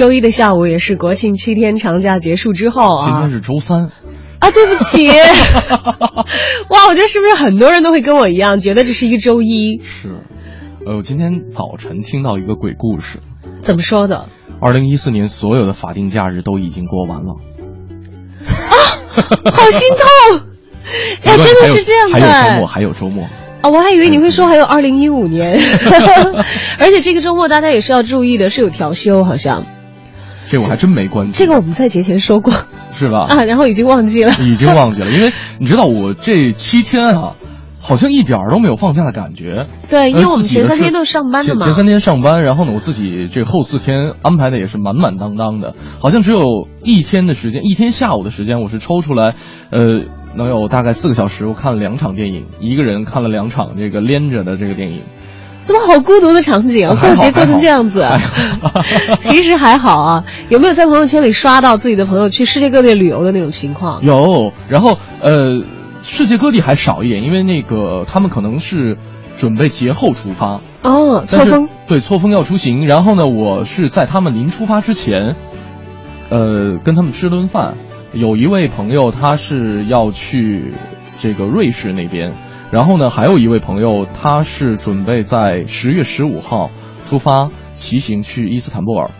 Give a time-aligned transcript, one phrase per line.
[0.00, 3.04] 周一的下午也是国庆七天长假结束之后啊。
[3.04, 3.90] 今天是周三。
[4.38, 5.10] 啊，对不起。
[6.70, 9.78] 哇，我觉得是不是很多人都会跟我一样，觉得这是一个周一？
[9.84, 10.08] 是。
[10.86, 13.18] 呃，我今天早晨听到一个鬼故事。
[13.60, 14.30] 怎么说的？
[14.58, 17.34] 二零一四年所有的法定假日都已经过完了。
[18.48, 18.72] 啊，
[19.52, 19.86] 好心
[20.30, 20.40] 痛！
[21.24, 22.18] 哎，真的是这样的。
[22.18, 23.24] 还有周末，还有周末。
[23.60, 25.60] 啊，我还以为你会说还有二零一五年。
[26.80, 29.66] 而且这个周末大家也是要注意的，是有调休，好像。
[30.50, 31.32] 这我还真没关注。
[31.32, 32.52] 这个我们在节前说过，
[32.92, 33.26] 是吧？
[33.28, 37.34] 啊，然后已经忘记了， 已经忘记了，因为你知道我这七天啊，
[37.80, 39.68] 好像一点儿都没有放假的感觉。
[39.88, 41.64] 对，因为我们前三天都上班的嘛。
[41.64, 49.36] 前三天上班，然后呢，我自己这后四天安排的也是满满当当的，好像只有一天的时间，一天下午的时间，我是抽出来，
[49.70, 50.02] 呃，
[50.34, 55.02] 能有大概四个小时，我看了两场电影，一个人看了两场这个连着的这个电影。
[55.62, 56.96] 怎么好孤独的场景啊！
[57.00, 58.04] 过节过成这样子，
[59.20, 60.24] 其实还好啊。
[60.48, 64.02] 有没有在朋友圈里刷到自己的朋友去世界各地旅游的那种情况？
[64.02, 65.62] 有，然后呃，
[66.02, 68.96] 世界各地还少一点，因为那个他们可能是
[69.36, 72.86] 准备节后出发哦，错峰对错峰要出行。
[72.86, 75.36] 然后呢，我是在他们临出发之前，
[76.30, 77.74] 呃，跟他们吃顿饭。
[78.12, 80.74] 有一位朋友他是要去
[81.20, 82.32] 这个瑞士那边。
[82.70, 86.70] 然后呢，还有一位朋友，他是准备在十月十五号
[87.06, 89.10] 出发骑行去伊斯坦布尔。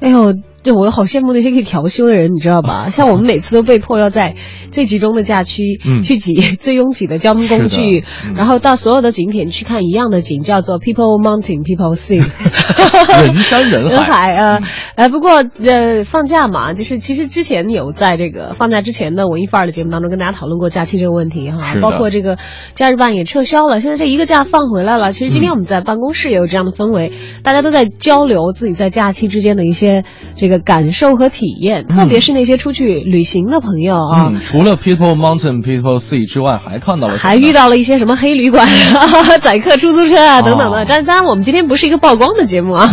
[0.00, 0.34] 哎呦。
[0.62, 2.88] 对，我好羡慕那些可以调休的人，你知道吧？
[2.92, 4.34] 像我们每次都被迫要在
[4.70, 5.62] 最集中的假期
[6.04, 8.04] 去挤 最拥挤的交通工具，
[8.36, 12.20] 然后到所有的景点去看一样的景，叫做 People Mountain People Sea，
[13.24, 14.58] 人山人海啊！
[14.96, 22.36] 哎，不过呃，放假嘛，就是其实之前有在这个放假之前的文艺范儿的节目当中跟大家讨论过假期这个问题哈，包括这个
[22.74, 25.10] 假日办也撤销了，现在这一个假放回来了。
[25.12, 27.12] 其实今天我们在办公室也有这样的氛围，
[27.42, 30.04] 大家都在交流自己在假期之间的一些
[30.36, 30.49] 这。
[30.49, 38.66] 个感受和体验，特别是那些出去旅行的朋友啊，除了 People Mountain People Sea 之外，还看到了，还遇到了一些什么黑旅馆、
[39.40, 40.84] 宰客出租车啊等等的。
[40.88, 42.90] 但当然，我们今天不是一个曝光的节目啊，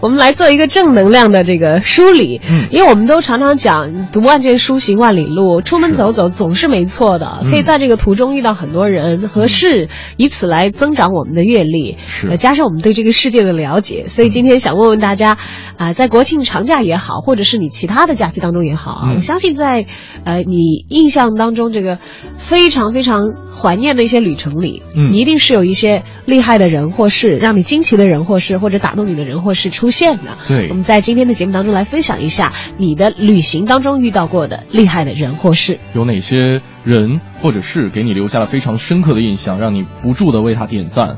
[0.00, 2.40] 我们来做一个正能量的这个梳理。
[2.48, 14.06] 嗯，因为我们都常常讲，读万卷书，行万里路，出门走走总是没错的，可以在这个途中遇到很多人和事，以此来增长我们的阅历，是加上我们对这个世界的了解。
[14.06, 15.36] 所以今天想问问大家
[15.76, 16.93] 啊，在国庆长假也。
[16.94, 19.86] 也好，或者是你其他的假期当中也好啊，我相信在，
[20.24, 21.98] 呃，你印象当中这个
[22.36, 30.38] 非常非常怀念的一些旅程里，嗯，你一定是有一些厉害的人或事，让你惊奇的人或事，或者打动你的人或事出现的。
[30.46, 41.16] 对，我们在今天的节目当中来分享一下你的旅行当中遇到过的厉害的人或事，有哪些人或者是给你留下了非常深刻的印象，让你不住的为他点赞。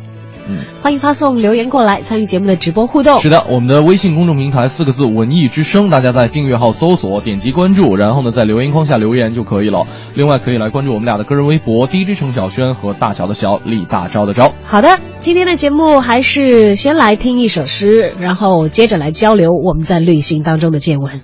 [0.49, 3.19] 嗯，欢迎发送留言过来参与节目的直播互动。
[3.21, 9.87] 是的，我们的微信公众平台四个字“文艺之声”，大家在订阅号搜索，点击关注，然后呢，在留言框下留言就可以了。
[10.15, 14.53] 另外，可以来关注我们俩的个人微博 DJ 程小轩和大小的小李大钊的钊。
[14.65, 21.23] 好的，今天的节目还是先来听一首诗，然后接着来交流我们在旅行当中的见闻。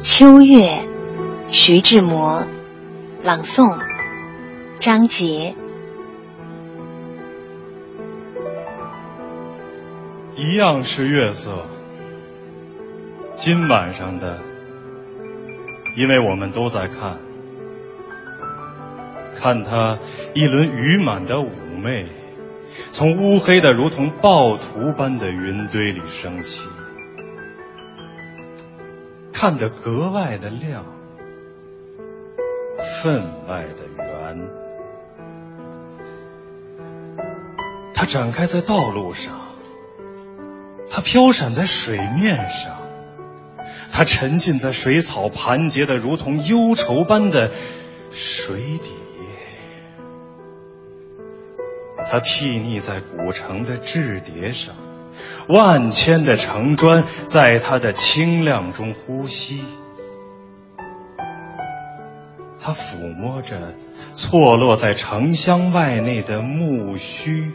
[0.00, 0.80] 秋月，
[1.52, 2.44] 徐志摩，
[3.22, 3.91] 朗诵。
[4.82, 5.54] 张杰，
[10.34, 11.66] 一样是月色，
[13.36, 14.40] 今晚上的，
[15.96, 17.18] 因为我们都在看，
[19.36, 20.00] 看他
[20.34, 21.48] 一轮余满的妩
[21.80, 22.08] 媚，
[22.88, 26.66] 从乌黑的如同暴徒般的云堆里升起，
[29.32, 30.84] 看得格外的亮，
[33.00, 34.62] 分外的圆。
[38.02, 39.32] 它展开在道路上，
[40.90, 42.78] 它飘闪在水面上，
[43.92, 47.52] 它沉浸在水草盘结的如同忧愁般的
[48.10, 48.90] 水底，
[52.10, 54.74] 它睥睨在古城的质叠上，
[55.46, 59.62] 万千的城砖在它的清亮中呼吸。
[62.60, 63.74] 他抚摸着
[64.10, 67.52] 错落在城乡外内的木须，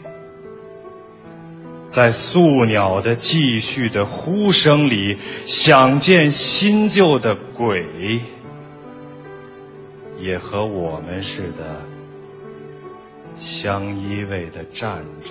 [1.88, 8.20] 在宿鸟的继续的呼声里，想见新旧的鬼，
[10.18, 11.80] 也和我们似的
[13.34, 15.30] 相依偎的站着，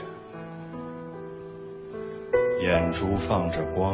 [2.63, 3.94] 眼珠放着光，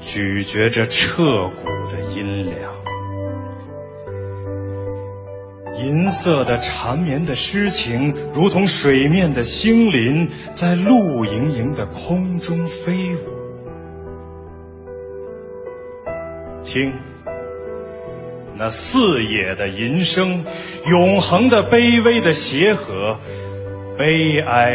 [0.00, 2.89] 咀嚼着彻骨的阴凉。
[5.82, 13.20] 银色的缠绵的诗情，如同水面的星林，在露盈盈的空中飞舞。
[16.62, 16.92] 听，
[18.56, 20.44] 那四野的吟声，
[20.86, 23.18] 永恒的卑微的协和，
[23.98, 24.70] 悲哀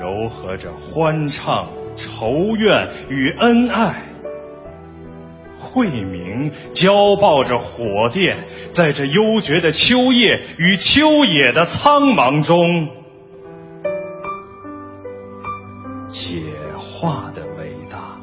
[0.00, 4.07] 柔和着欢畅，仇怨与恩爱。
[5.78, 12.88] 晦明交抱着火电，在这幽绝的秋夜与秋野的苍茫中，
[16.08, 16.42] 解
[16.76, 18.18] 化的伟大，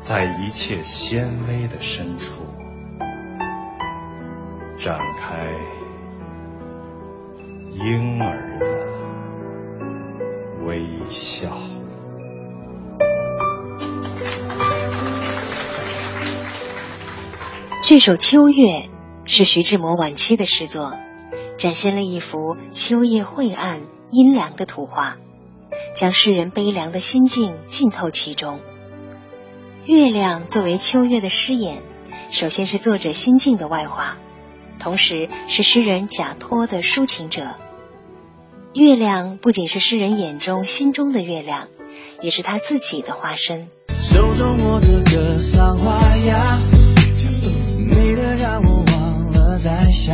[0.00, 2.44] 在一切纤微的深处
[4.76, 5.48] 展开
[7.72, 8.66] 婴儿的
[10.64, 11.48] 微笑。
[17.86, 18.64] 这首《秋月》
[19.26, 20.96] 是徐志摩晚期的诗作，
[21.58, 25.18] 展现了一幅秋夜晦暗、阴凉的图画，
[25.94, 28.58] 将诗人悲凉的心境浸透其中。
[29.84, 31.82] 月亮作为秋月的诗眼，
[32.30, 34.16] 首先是作者心境的外化，
[34.78, 37.50] 同时是诗人假托的抒情者。
[38.72, 41.68] 月亮不仅是诗人眼中、心中的月亮，
[42.22, 43.68] 也是他自己的化身。
[44.00, 46.58] 手中握着格桑花呀。
[49.94, 50.12] 下，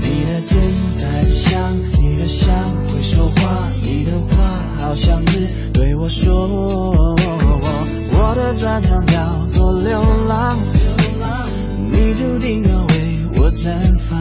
[0.00, 0.58] 你的肩
[0.98, 2.52] 带着香，你的香
[2.88, 4.42] 会说话，你的话
[4.78, 7.14] 好像是对我说。
[8.14, 10.58] 我的专长叫做流浪，
[11.90, 14.18] 你注定要为我绽放。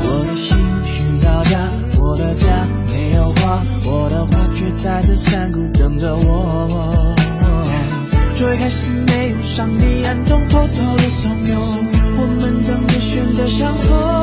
[0.00, 7.14] 我的心寻找家，我的家没有花，我的花却在这山谷等着我。
[8.34, 11.87] 最开始没有上帝暗中偷偷的怂恿，
[13.38, 14.17] 的伤口。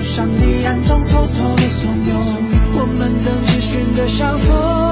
[0.00, 2.12] 上你眼中偷偷的怂恿，
[2.78, 4.85] 我们曾经选择相逢。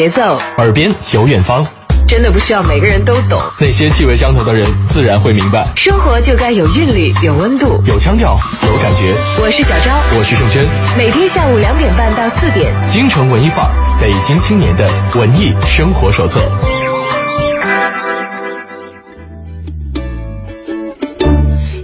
[0.00, 1.66] 节奏，耳边有远方。
[2.08, 5.62] 真的不需要每个人都懂，那些气味相投的人自然会明白。
[5.76, 9.14] 生活就该有韵律，有温度，有腔调，有感觉。
[9.42, 10.64] 我是小昭，我是盛轩。
[10.96, 16.40] 每天下午两点半到四点，京城文艺范儿，北京青年的文艺生活手册。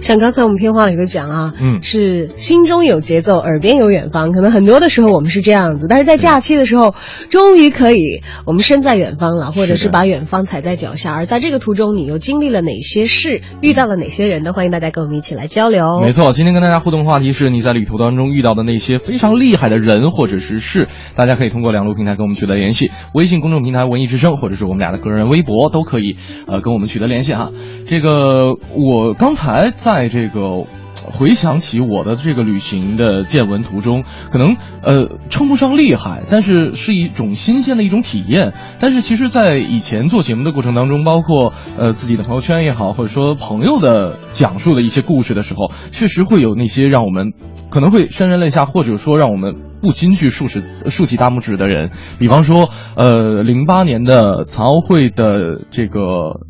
[0.07, 4.31] 像刚才我们片花里头讲啊，嗯，是心中有节奏，耳边有远方。
[4.31, 6.95] 可能很多的时候我们是这样子，但是在假期的时候，
[7.29, 11.13] 终于可以我们身在远方了，或者是把远方踩在脚下。
[11.13, 14.53] 而在这个途中，你又经历了哪些事，遇到了哪些人呢？
[14.53, 15.83] 欢迎大家跟我们一起来交流。
[16.01, 20.87] 没错，今天跟大家互动的话题是你在旅途当中遇到的那些非常厉害的人或者是事。
[21.17, 26.15] 大家可以通过两路平台跟我们取得联系，微信公众平台文艺之声，或者是我们俩的个人微博都可以，
[26.47, 27.51] 呃，跟我们取得联系哈。
[27.89, 29.96] 这个我刚才在。
[29.97, 38.53] 在这个回想起我的这个旅行的见闻途中，可能呃称不上厉害，但是是一种新鲜的一种体验。
[38.79, 47.33] 但是其实，在以前做节目的过程当中，包括呃自己的朋友圈也好，或者说朋友的讲述的一些故事的时候，确实会有那些让我们
[47.71, 51.89] 可能会潸然泪下，或者说让我们不禁去竖起竖起大拇指的人。
[52.19, 56.41] 比方说，呃，零八年的残奥会的这个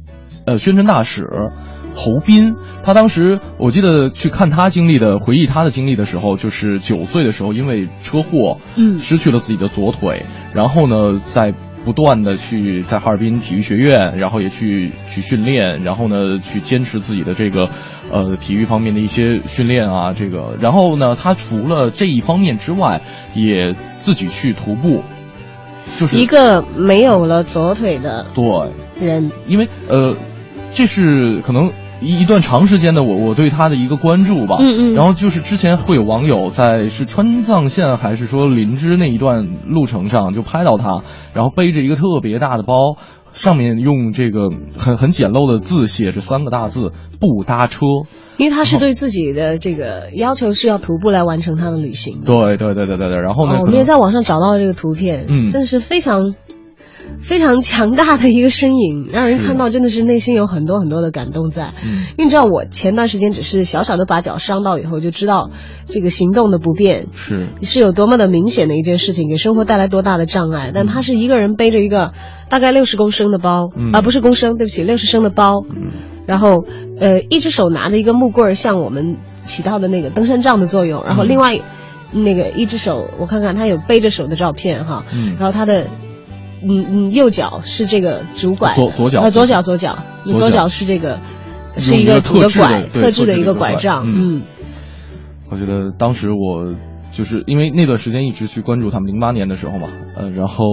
[0.46, 1.24] 呃宣传大使。
[1.98, 10.24] 侯斌，他当时我记得去看他经历的，回忆他的经历的时候，就是九岁的时候因为车祸，嗯，失去了自己的左腿，
[10.54, 11.52] 然后呢，在
[11.84, 17.70] 不断的去在哈尔滨体育学院，然后也去去训练，然后呢，去坚持自己的这个，
[18.12, 23.02] 呃，体育方面的一些训练啊，这个，然后呢，他除了这一方面之外，
[23.34, 25.02] 也自己去徒步，
[25.98, 28.44] 就是一个没有了左腿的对
[29.08, 30.16] 人，因为呃，
[30.72, 31.72] 这是可能。
[32.00, 41.02] 一一段长时间的我我对他的一个关注吧，嗯嗯，然后就是之前会有网友在是川藏线还是说林芝那一段路程上就拍到他，
[41.34, 42.98] 然后背着一个特别大的包，
[43.34, 47.80] 上面用这个很很简陋的字写着三个大字不搭车，
[48.38, 56.36] 因为他是对自己的这个要求是要徒步来完成他的旅行，对对对对对对，然后呢，我们也在网上找到了这个图片，嗯，真的是非常。
[57.20, 61.74] 非常强大的一个身影，让人看到真的是内心有很多很多的感动在。
[61.84, 65.50] 嗯，因为你知道，我前段时间只是小小的把脚伤到以后，就知道
[65.88, 70.72] 这个行动的不便是是有多么的明显的一件事情，给生活带来多大的障碍。
[70.74, 72.14] 但他是一个人背着一个
[72.50, 75.62] 大概六十公升的包，啊，不是公升，对不起，六十升的包。
[75.70, 75.92] 嗯，
[76.28, 76.64] 然后
[77.00, 81.04] 呃，一只手拿着一个木棍儿，像我们起到的那个登山杖的作用。
[81.04, 81.60] 然后另外
[82.12, 85.04] 那个一只手，我看看他有背着手的照片哈。
[85.14, 85.88] 嗯，然后他的。
[86.64, 91.20] 嗯嗯，右脚是这个拄拐，左左脚呃左脚左脚，你左脚是这个，
[91.78, 94.04] 是一个拄的拐，特制的一个拐杖。
[94.08, 94.42] 嗯，
[95.52, 96.74] 我觉得当时我
[97.12, 100.66] 就是因为那段时间一直去关注他们零八年的时候嘛，呃，然后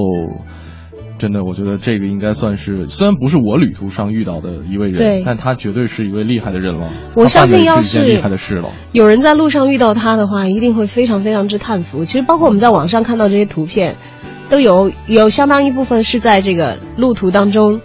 [1.18, 6.88] 真的我觉得这个应该算是虽然不是我旅途上遇到的一位人，但他绝对是一位厉害的人了。
[7.14, 12.06] 我相信要是厉害的事了，有人在路上遇到他的话，一定会非常非常之叹服。
[12.06, 13.96] 其实包括我们在网上看到这些图片。
[14.50, 17.80] 都有有相当一部分是在这个路途当中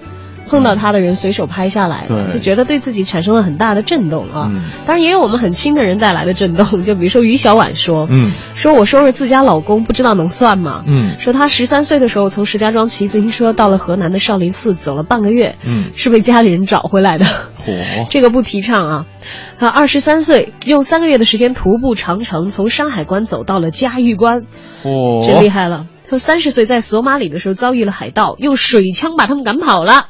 [0.48, 4.50] 碰到他的人随手拍下来的，就觉得对自己产生了很大的震动啊。
[4.84, 10.84] 当然也有我们很亲的人带来的震动，就比如说于小婉说，嗯，说我收拾自家老公，不知道能算吗？
[10.88, 17.26] 嗯，说他十三岁的时候从石家庄骑自行车到了河南的少林寺，走了半个月，嗯，是被家里人找回来的。
[17.64, 19.06] 嚯， 这个不提倡啊。
[19.60, 24.46] 他二十三岁用三个月的时间徒步长城，从山海关走到了嘉峪关，
[24.82, 25.86] 哦，真厉害了。
[26.10, 30.08] 说三十岁在索马里的时候遭遇了海盗，用水枪把他们赶跑了，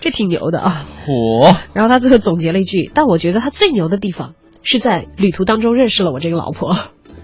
[0.00, 0.86] 这挺牛的啊！
[1.04, 1.54] 火！
[1.74, 6.76] 然后他最后总结了一句：“但我觉得他最牛的地方是在旅途当中认识了我这个老婆。”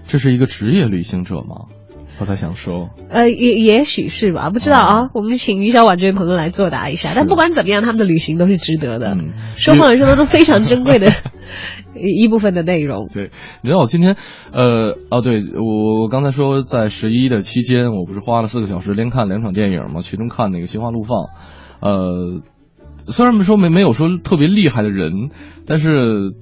[0.07, 1.65] 这是一个职业旅行者吗？
[2.17, 5.09] 我在想说，呃，也也许是吧，不知道啊。
[5.13, 7.11] 我们请于小婉这位朋友来作答一下。
[7.13, 9.17] 但不管怎么样，他们的旅行都是值得的，
[9.57, 11.11] 双方来说都非常珍贵的。
[11.95, 13.07] 一部分的内容。
[13.07, 14.15] 对，你知道我今天，
[14.51, 20.01] 呃，哦，对我我刚才说在十一的期间，我不是花了四个小时连看两场电影吗？
[20.01, 21.17] 其中看那个《心花怒放》，
[21.81, 22.41] 呃，
[23.07, 25.29] 虽然说没没有说特别厉害的人，
[25.65, 26.33] 但是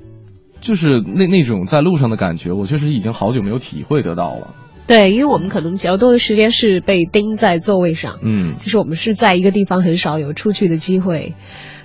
[0.62, 4.56] 就是那那种在路上的感觉，我确实已经好久没有体会得到了。
[4.86, 11.36] 对，因为我们可能比较多的时间是被钉在座位上，嗯，其实我们是在一个地方很少有出去的机会。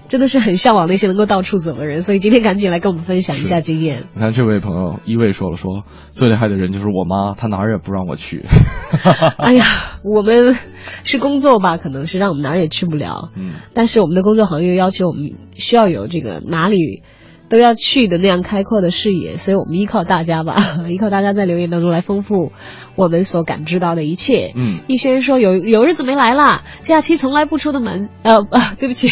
[0.09, 4.05] 真的是很向往那些能够到处走的人，所以今天赶紧来跟我们分享一下经验。
[4.15, 8.45] 你看这位朋友一位说了，说最厉害的人就是我妈，她哪儿也不让我去。
[9.39, 9.65] 哎呀，
[10.03, 10.57] 我们
[11.05, 13.31] 是工作吧，可能是让我们哪儿也去不了。
[13.37, 17.03] 嗯，但是我们的工作行业要求我们需要有这个哪里
[17.49, 22.53] 都要去的那样开阔的视野，所以我们依靠大家吧， 依靠大家在留言当中来丰富
[22.95, 24.53] 我们所感知到的一切。
[24.55, 29.11] 嗯，逸轩说有有日子没来啦，假期从来不出的门，呃呃， 对不起，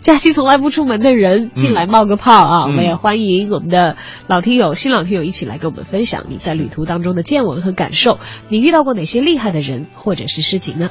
[0.00, 2.62] 假期从来不出门的人进来冒个泡啊！
[2.66, 3.96] 我们也欢迎我们的
[4.26, 8.18] 老听友、新老听友一起来跟我们分享你在旅途当中的见闻和感受，
[8.48, 10.90] 你遇到过哪些厉害的人或者是事情呢？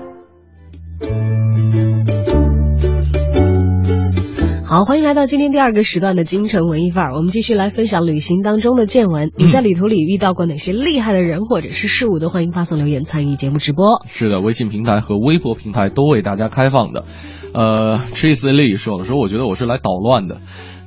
[4.71, 7.13] 好，欢迎来到今天第二个时段的京城文艺范儿。
[7.13, 9.29] 我们继续来分享旅行当中的见闻。
[9.35, 12.19] 你在旅途里遇到过哪些厉害的人或者是事物？
[12.19, 14.01] 都欢迎发送留言参与节目直播。
[14.07, 17.03] 是的，微信平台和微博平台都为大家开放的。
[17.53, 20.37] 呃，Tracy Lee 说的，说我觉得我是来捣乱的，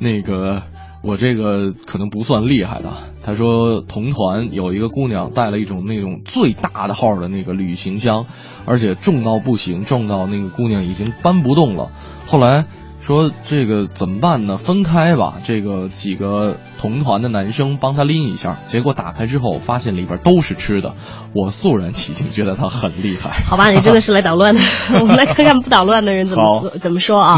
[0.01, 0.63] 那个
[1.03, 2.91] 我这个可能不算厉害的。
[3.23, 8.25] 他说同团有一个姑娘带了一种那种最大的号的那个旅行箱，
[8.65, 11.91] 而且重到不行，重到那个姑娘已经搬不动了。
[12.27, 12.65] 后来。
[13.07, 14.57] 说这个怎么办呢？
[14.57, 15.35] 分开吧。
[15.45, 20.95] 这个几个同团的男生帮他拎一下，结果打开之后发现里边都是吃的。
[21.35, 23.31] 我肃然起敬，觉得他很厉害。
[23.45, 24.61] 好吧，你真的是来捣乱的。
[25.03, 27.37] 我们来看看不捣乱的人怎么怎么说啊？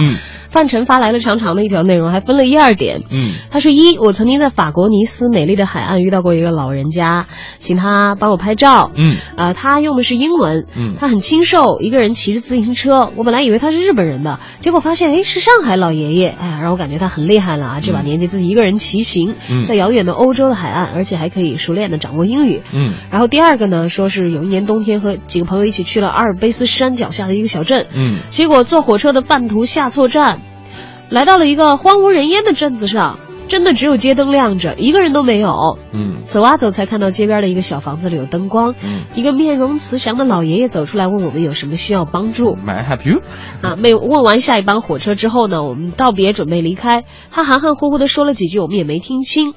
[0.56, 3.02] 范晨发来了长长的一条内容，还分了一二点。
[3.10, 7.26] 嗯，他说：一，我曾经在法国尼斯美丽的海岸遇到过一个老人家，
[7.58, 8.90] 请他帮我拍照。
[8.96, 10.64] 嗯，啊，他用的是英文。
[10.74, 13.12] 嗯，他很清瘦，一个人骑着自行车。
[13.16, 16.34] 我本来以为他是日本人的，结果发现哎是上海老爷爷。
[16.40, 17.80] 哎呀，让我感觉他很厉害了啊！
[17.82, 22.62] 这把年纪自己一个人骑行，在遥远的欧洲的海岸，而且还可以熟练的掌握英语。
[22.72, 27.88] 嗯，然后第二个呢，说是有一年冬天和几个朋友一起去了阿尔卑斯山脚下的一个小镇。
[27.94, 30.40] 嗯，结果坐火车的半途下错站。
[31.10, 35.78] 来到了一个荒无人烟的镇子上，真的只有街灯亮着，一个人都没有。
[35.92, 38.74] 嗯，走啊走，才看到街边的一个小房子里有灯光。
[38.84, 42.56] 嗯，一个面容慈祥的老爷爷走出来，问我们有什么需要帮助。
[42.56, 43.20] May I help you？
[43.62, 49.54] 啊，没问完下一班火车之后呢，我们道别准备离开，他含含糊糊的说了几句，我们也没听清。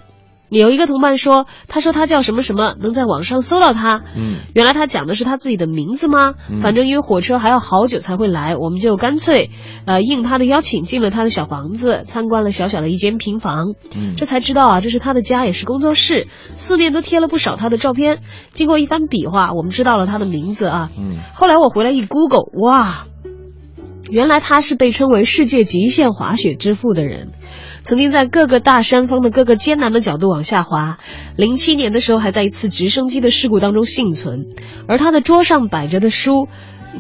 [0.58, 4.04] 有一个同伴说，他说他叫什么什么，能在网上搜到他。
[4.16, 6.34] 嗯，原来他讲的是他自己的名字吗？
[6.62, 9.52] 反正因为火车还要好久才会来，我们就干脆，
[9.86, 13.76] 呃，应他的邀请进了他的小房子，参观了小小的一间平房。
[13.96, 18.20] 嗯，这才知道啊，这是他的家，也是工作室，四面都贴了不少他的照片。
[18.52, 20.90] 经过一番比划，我们知道了他的名字啊。
[20.98, 23.06] 嗯，后来我回来一 Google，哇，
[24.10, 27.30] 原来他是被称为世界极限滑雪之父的人。
[27.82, 30.98] 曾经在各个大山峰的各个艰难的角度往下滑，
[31.36, 34.48] 零七年的时候还在一次直升机的事故当中幸存，
[34.88, 36.48] 而他的桌上摆着的书，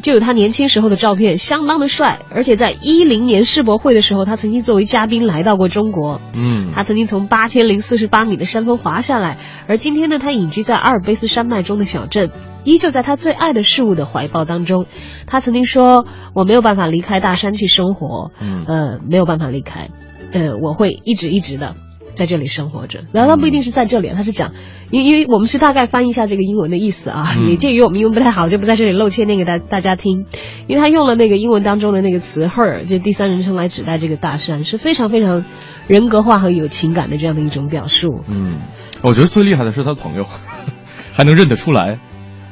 [0.01, 2.19] 就有他年轻时候的照片，相当的帅。
[2.31, 6.21] 而且在一零年世博会的时候，他曾经作为嘉宾来到过中国。
[6.35, 12.31] 嗯，他曾经从八千零四十八米的山峰滑下来，而今天呢，他隐居在阿尔卑斯山脉中的小镇，
[12.63, 14.85] 依旧在他最爱的事物的怀抱当中。
[15.27, 19.89] 他曾经说：“我没有办法离开大山去生活，嗯，呃，没有办法离开。”
[20.31, 21.75] 呃，我会一直一直的
[22.15, 23.03] 在这里生活着。
[23.13, 24.53] 然后他不一定是在这里，他是讲，
[24.91, 30.25] 因因为我们是大概翻译一下这个英文的意思啊，也鉴于我们英文不太好，就不在这里露怯念给大大家听。
[30.67, 35.45] 因为他用了那个英文当中的那个词 her，就第三人称来指代这个大山，是非常非常
[35.87, 38.21] 人格化和有情感的这样的一种表述。
[38.27, 38.59] 嗯，
[39.01, 40.25] 我觉得最厉害的是他朋友，
[41.11, 41.97] 还能认得出来。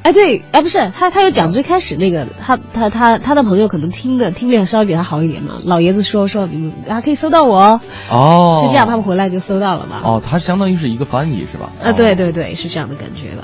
[0.04, 5.56] 哎，对，哎，不是他，他有讲最开始那个，他他他他的朋友可能听的听力稍微比他好一点嘛。
[5.66, 10.02] 老爷子说说，你们还可以搜到我哦，是这样，他们回来就搜到了嘛？
[10.04, 11.72] 哦，他相当于是一个翻译是吧？
[11.84, 13.44] 啊，对对对，是这样的感觉吧？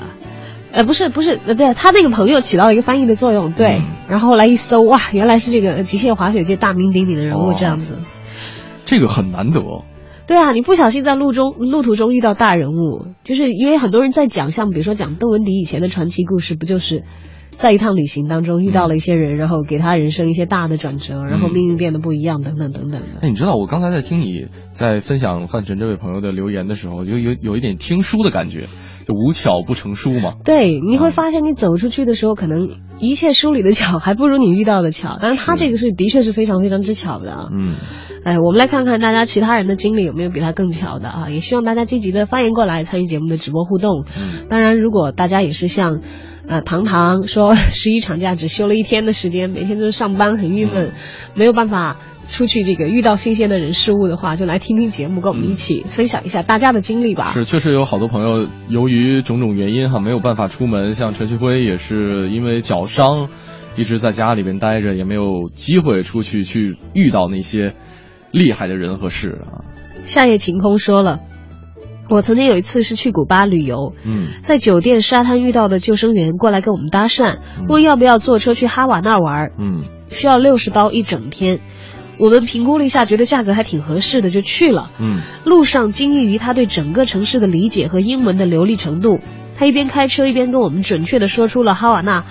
[0.72, 3.82] 呃，不是不是，呃，对他那个朋友起到了一个翻译的作用，对。
[4.08, 7.98] 然后后来一搜，哇，原来是这个极限滑雪界大名鼎鼎的人物这样子，
[8.84, 9.60] 这个很难得。
[10.26, 17.02] 对啊，你不小心在路中路途中遇到大人物，就是因为很多人在讲，像比如说讲邓文迪以前的传奇故事，不就是
[17.50, 23.06] 在一趟旅行当中遇到了一些人，然后给他人生一些大的转折，然后命运变得不一样，等等等等的。
[23.20, 28.66] 哎，你知道我刚才在听你在分享范晨这位朋友的留言的时候，有有有一点听书的感觉，
[29.06, 30.34] 就无巧不成书嘛。
[30.44, 37.48] 对，你会发现你走出去的时候，可能一切书里的巧还不如你遇到的巧，但是他这个是的确是非常非常之巧的啊。
[37.52, 37.76] 嗯。
[38.24, 41.28] 哎，我们来看看大家其他人的经历有没有比他更巧的啊！
[41.28, 44.06] 也希望大家积极的发言过来，参与节目的直播互动。
[44.18, 46.00] 嗯，当然，如果大家也是像，
[46.48, 50.92] 呃，糖糖说十一 长假只休了一天的时间，每天都是上班，很郁闷，
[51.34, 57.32] 没有办法出去这个遇到新鲜的人事物的话，就来听听节目，跟我们一起分享一下大家的经历吧。
[57.32, 63.28] 是，确实有好多朋友由于种种原因哈，没有办法出门，像陈旭辉也是因为脚伤，
[63.76, 67.72] 一直在家里边待着，也没有机会出去去遇到那些。
[68.32, 69.62] 厉害的人和事啊！
[70.06, 71.20] 夏夜晴空说了，
[72.10, 77.36] 我曾经有一次是去古巴旅游，嗯，在酒店沙滩遇到的救生员过来跟我们搭讪，
[77.68, 81.60] 问要不要坐车去哈瓦那玩，嗯，需要六十刀一整天。
[82.18, 84.90] 我们评估了一下，觉得价格还挺合适的，就去了。
[85.00, 89.20] 嗯，路上惊异于他对整个城市的理解和英文的流利程度，
[89.58, 92.24] 他一边开车一边跟我们准确的说出了哈瓦那。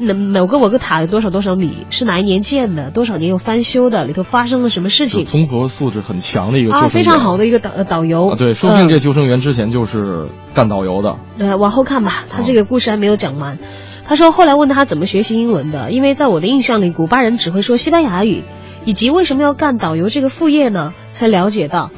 [0.00, 1.72] 那某个某个塔有多少多少米？
[1.90, 2.92] 是哪一年建的？
[2.92, 4.04] 多少年又翻修的？
[4.04, 5.24] 里头发生了什么事情？
[5.24, 8.28] 综合素质很强的一个啊，非常好的一个导导游。
[8.28, 11.16] 啊，对，说不定这救生员之前就是干导游的。
[11.44, 13.58] 呃，往后看吧，他这个故事还没有讲完。
[14.06, 18.44] 他说后来问他怎么学习英文的，因为在我的印象里，古巴人只会说西班牙语。
[18.88, 20.94] 以及为什么要干导游这个副业呢？
[21.10, 21.90] 才了解到，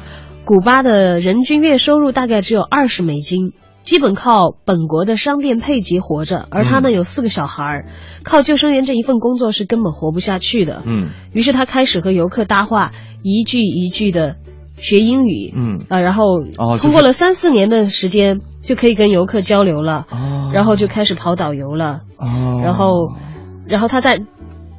[0.43, 3.53] 古巴的人均月收入大概只有二十美金。
[3.83, 7.85] 基本靠本国的商店配给活着，而他呢有四个小孩，
[8.23, 10.83] 靠救生员这一份工作是根本活不下去的。
[10.85, 12.91] 嗯，于是他开始和游客搭话，
[13.23, 14.35] 一句一句的
[14.75, 15.53] 学英语。
[15.55, 16.43] 嗯啊，然后
[16.77, 20.07] 通过了三四年的时间，就可以跟游客交流了。
[20.11, 22.01] 哦，然后就开始跑导游了。
[22.17, 23.13] 哦，然后，
[23.65, 24.21] 然后他在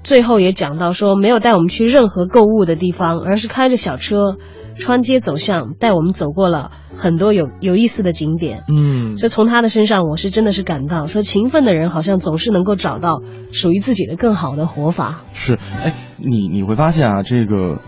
[0.03, 4.37] 最后也讲到说，没有带我们去任何购物的地方，而是开着小车。
[4.75, 8.65] 穿街走巷，带我们走过了很多有有意思的景点。
[8.69, 13.21] 嗯，所以从他的身上，我是真的是感到，说勤奋的人好像总是能够找到
[13.53, 15.25] 属于自己的更好的活法。
[15.35, 17.81] 是，哎，你你会发现啊，这个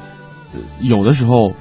[0.79, 1.53] 有的时候。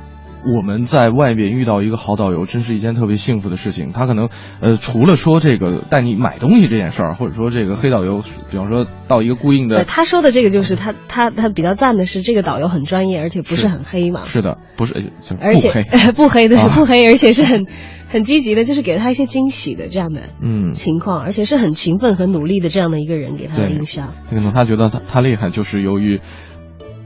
[0.45, 3.91] 我们在外边遇到一个好导游，真是一件特别幸福的事情。
[3.93, 4.29] 他可能，
[4.59, 8.19] 呃，除了说这个带你买东西这件事儿，或者说这个黑导游，
[8.51, 14.23] 比方说到一个固定的，他说的这个就是他他他比较赞的是这个导游很专业，而且不是很黑嘛。
[14.25, 15.71] 是的，不是，而且
[16.15, 17.65] 不黑 的是不黑，而且是很
[18.09, 24.13] 很积极的，就是给他一些惊喜的这样的嗯情况，而且是很勤奋、很努力的这样的一个人给他的印象。
[24.29, 26.19] 可能他觉得他他厉害，就是由于。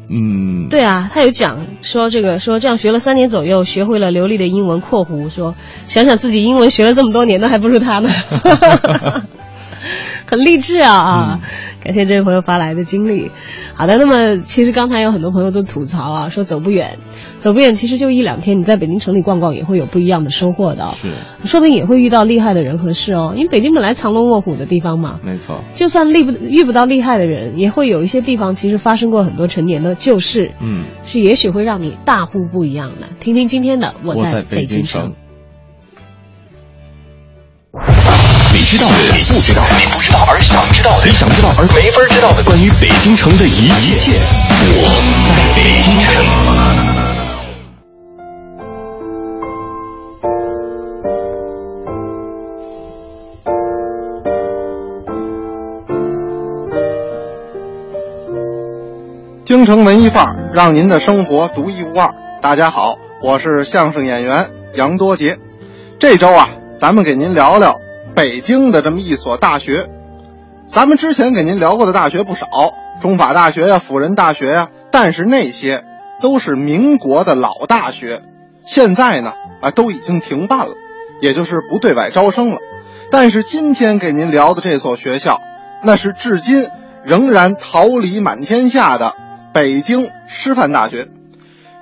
[0.10, 4.80] 嗯，对啊，他有讲说这个说这样学了三年左右，学会了流利的英文。
[4.80, 8.10] 括弧说，想想自己英文学了这么多年，都还不如他呢，
[10.30, 11.40] 很励志啊啊！
[11.82, 13.32] 感谢这位朋友发来的经历。
[13.74, 16.98] 好的，那么其实刚才有很多朋友都吐槽啊，说走不远。
[17.38, 20.88] 走不远，其实就一两天，你在北京城里逛逛也会有不一样的收获的。
[20.96, 21.14] 是，
[21.46, 23.34] 说不定也会遇到厉害的人和事哦。
[23.36, 25.20] 因为北京本来藏龙卧虎的地方嘛。
[25.24, 25.64] 没错。
[25.74, 30.52] 就算厉不遇不到厉害的人，也会有一些地方其实发生过很多陈年的旧事。
[30.60, 30.86] 嗯。
[31.06, 33.08] 是，也许会让你大呼不一样的。
[33.20, 35.14] 听听今天的我在北京城。
[38.70, 44.12] 知道的，你不知道，你不知道而想知道的，你想知道而没法知道的，关于北京城的一切，
[44.76, 44.92] 我
[45.26, 46.22] 在北京城。
[59.46, 62.14] 京城文艺范儿，让您的生活独一无二。
[62.42, 65.38] 大家好，我是相声演员杨多杰。
[65.98, 67.80] 这周啊，咱们给您聊聊
[68.18, 69.92] 北京的这么一所大学。
[70.66, 72.48] 咱们之前给您聊过的大学不少，
[73.00, 75.86] 中法大学呀、辅仁大学呀，但是那些
[76.20, 78.24] 都是民国的老大学，
[78.66, 80.74] 现在呢啊都已经停办了，
[81.22, 82.58] 也就是不对外招生了。
[83.12, 85.40] 但是今天给您聊的这所学校，
[85.84, 86.70] 那是至今
[87.06, 89.14] 仍然桃李满天下的。
[89.54, 91.08] 北京师范大学，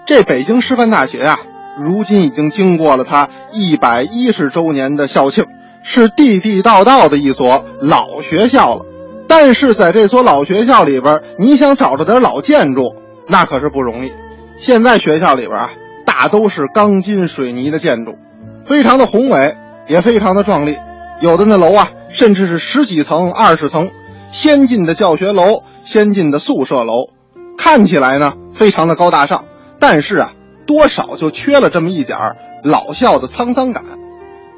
[0.05, 1.39] 这北京师范大学啊，
[1.79, 5.45] 如今已经经过了它一百一十周年的校庆，
[5.87, 8.85] 是地地道道的一所老学校了。
[9.27, 12.95] 但是在这所老学校里边，你想找着点老建筑，
[13.27, 14.11] 那可是不容易。
[14.57, 15.71] 现在学校里边啊，
[16.05, 18.17] 大都是钢筋水泥的建筑，
[18.63, 19.55] 非常的宏伟，
[19.87, 20.75] 也非常的壮丽。
[21.21, 23.91] 有的那楼啊，甚至是十几层、二十层，
[24.31, 27.09] 先进的教学楼，先进的宿舍楼。
[27.57, 29.45] 看起来呢非常的高大上，
[29.79, 30.33] 但是啊，
[30.65, 32.17] 多少就缺了这么一点
[32.63, 33.83] 老校的沧桑感。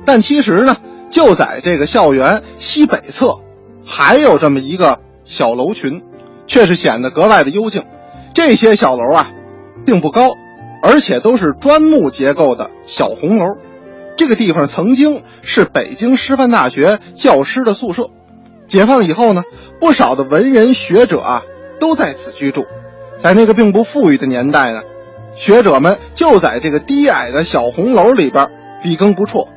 [0.05, 0.77] 但其实呢，
[1.09, 3.39] 就在这个校园西北侧，
[3.85, 6.03] 还有这么一个小楼群，
[6.47, 7.85] 却是显得格外的幽静。
[8.33, 9.31] 这些小楼啊，
[9.85, 10.31] 并不高，
[10.83, 13.45] 而且都是砖木结构的小红楼。
[14.15, 18.09] 这个地方曾经是北京师范大学教师的宿舍。
[18.67, 19.43] 解放以后呢，
[19.79, 21.43] 不少的文人学者啊，
[21.79, 22.65] 都在此居住。
[23.17, 24.81] 在那个并不富裕的年代呢，
[25.35, 28.49] 学者们就在这个低矮的小红楼里边
[28.83, 29.47] 笔耕不辍，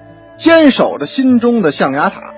[0.41, 2.33] 坚守着心中的象牙塔。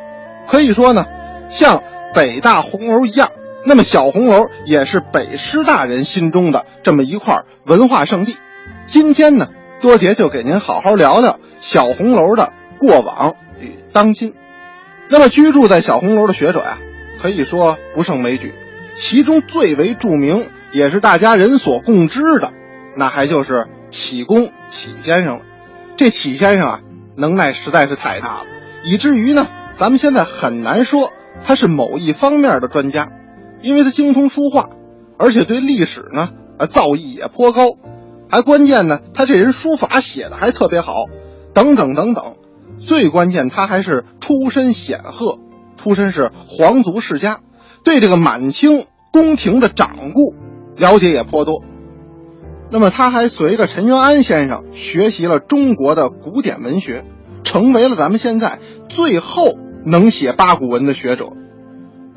[0.49, 1.07] 可以说呢，
[1.49, 3.31] 像北大红楼一样，
[3.65, 8.37] 那么小红楼也是北师大人心中的这么一块文化圣地。
[8.87, 9.47] 今天呢，
[9.81, 14.35] 多杰就给您好好聊聊小红楼的过往与当今。
[15.09, 16.79] 那么居住在小红楼的学者呀，
[17.23, 18.53] 可以说不胜枚举，
[18.95, 20.51] 其中最为著名。
[20.73, 22.51] 也是大家人所共知的，
[22.97, 25.43] 那还就是启功启先生了。
[25.99, 26.81] 这启先生啊，
[27.16, 28.46] 能耐实在是太大了，
[28.85, 31.11] 以至于呢，咱们现在很难说
[31.44, 33.11] 他是某一方面的专家，
[33.61, 34.70] 因为他精通书画，
[35.18, 37.77] 而且对历史呢，啊造诣也颇高，
[38.29, 40.94] 还关键呢，他这人书法写的还特别好，
[41.55, 42.35] 等等等等。
[42.79, 45.38] 最关键，他还是出身显赫，
[45.77, 47.38] 出身是皇族世家，
[47.85, 50.35] 对这个满清宫廷的掌故。
[50.77, 51.62] 了解也颇多，
[52.72, 57.04] 那么他还随着陈元安先生学习了中国的古典文学，
[57.44, 61.35] 成为了咱们现在最后能写八股文的学者。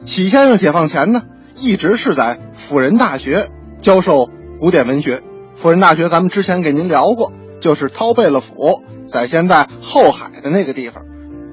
[0.06, 1.24] 启先生解放前呢，
[1.60, 3.50] 一直是在辅仁大学
[3.82, 4.30] 教授
[4.62, 5.22] 古典文学。
[5.56, 8.54] 辅仁大学咱们之前给您聊过，就是掏贝勒府，
[9.08, 11.04] 在现在后海的那个地方。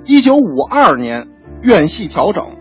[0.04, 1.26] 一九五二年
[1.60, 2.52] 院系调整，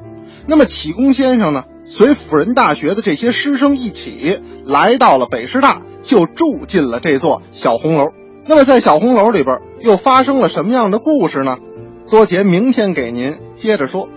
[0.47, 8.13] 那么启功先生呢，随辅仁大学的这些师生一起来到了北师大，就住进了这座小红楼。
[8.47, 11.57] 那么在小红楼里边又发生了什么样的故事呢？
[12.09, 14.07] 多杰明天给您接着说。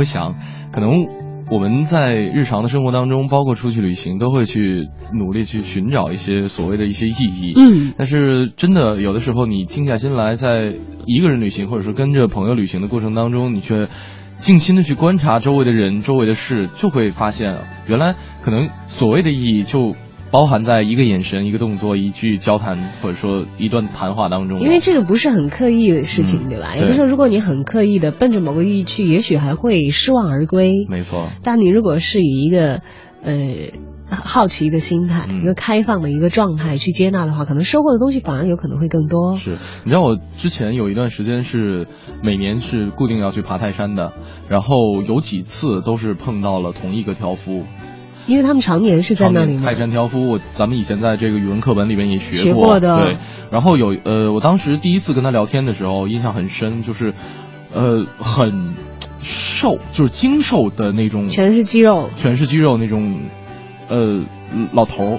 [0.00, 0.34] 会想，
[0.72, 0.90] 可能
[1.50, 7.52] 我们在日常的生活当中，包括出去旅行，都会去努力去寻找一些所谓的一些意义。
[7.54, 10.74] 嗯，但是真的有的时候，你静下心来，在
[11.04, 13.88] 一个人旅行，或者说跟着朋友旅行的过程当中，你却
[14.36, 19.94] 静心的去观察周围的人、周围的事，就会发现，原来可能所谓的意义就。
[20.30, 24.60] 包含在一个眼神、一个动作、一句交谈，或者说一段谈话当中。
[24.60, 26.76] 因为这个不是很刻意的事情，对吧？
[26.76, 30.86] 有的时候，如果你很刻意的奔着某个意义去，也许还会失望而归。
[30.88, 31.28] 没错。
[31.42, 32.82] 但你如果是以一个，
[33.22, 33.32] 呃。
[34.12, 39.36] 好奇的心态，嗯一个开放的一个状态去接纳的话，可能收获的东西反而有可能会更多。
[39.36, 41.86] 是，你知道我之前有一段时间是
[42.20, 44.12] 每年是固定要去爬泰山的，
[44.48, 47.64] 然后有几次都是碰到了同一个挑夫。
[48.30, 49.74] 因为他们常年是在那里泰。
[49.74, 53.16] 山挑夫，我咱们以前在这个语文课本里面也学学过的对，
[53.50, 57.12] 然后有呃，我当时第一次跟他聊天的时候，印象很深，就是
[57.72, 58.72] 呃很
[59.20, 63.20] 瘦，就是精瘦的那种，全是肌肉，全是肌肉那种
[63.88, 64.24] 呃
[64.72, 65.18] 老头儿。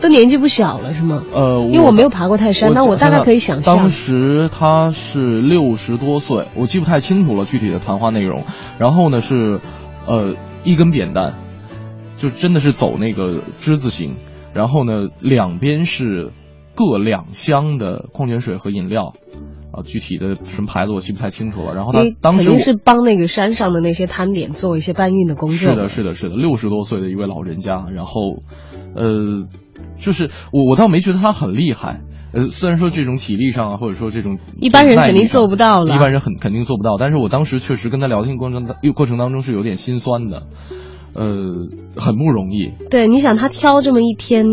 [0.00, 1.24] 都年纪不小了是吗？
[1.34, 3.88] 呃，因为我没有爬过泰山，那我大概可以想象当。
[3.88, 8.44] 时他是六十多岁，我记不太清楚了具体的谈话内容。
[8.78, 9.58] 然后呢是，
[10.06, 11.34] 呃，一根扁担，
[12.18, 14.16] 就真的是走那个之字形。
[14.52, 16.32] 然后呢，两边是
[16.74, 19.12] 各两箱的矿泉水和饮料，
[19.72, 21.74] 啊，具体的什么牌子我记不太清楚了。
[21.74, 25.58] 然后他当时肯定是帮那个山上的那些摊点做一些搬运的工作。
[25.58, 28.20] 是的，是的，是的，六十多岁的一位老人家，然后，
[28.96, 29.46] 呃，
[29.98, 32.00] 就是我我倒没觉得他很厉害，
[32.32, 40.46] 呃，虽然说这种体力上啊，或者说这种一般人肯定做不到了一般人很肯定做不到，但是我当时确实跟他聊天过程当过程当中是有点心酸的，
[41.14, 41.24] 呃，
[41.96, 42.72] 很不容易。
[42.90, 44.46] 对，你想他挑这么一天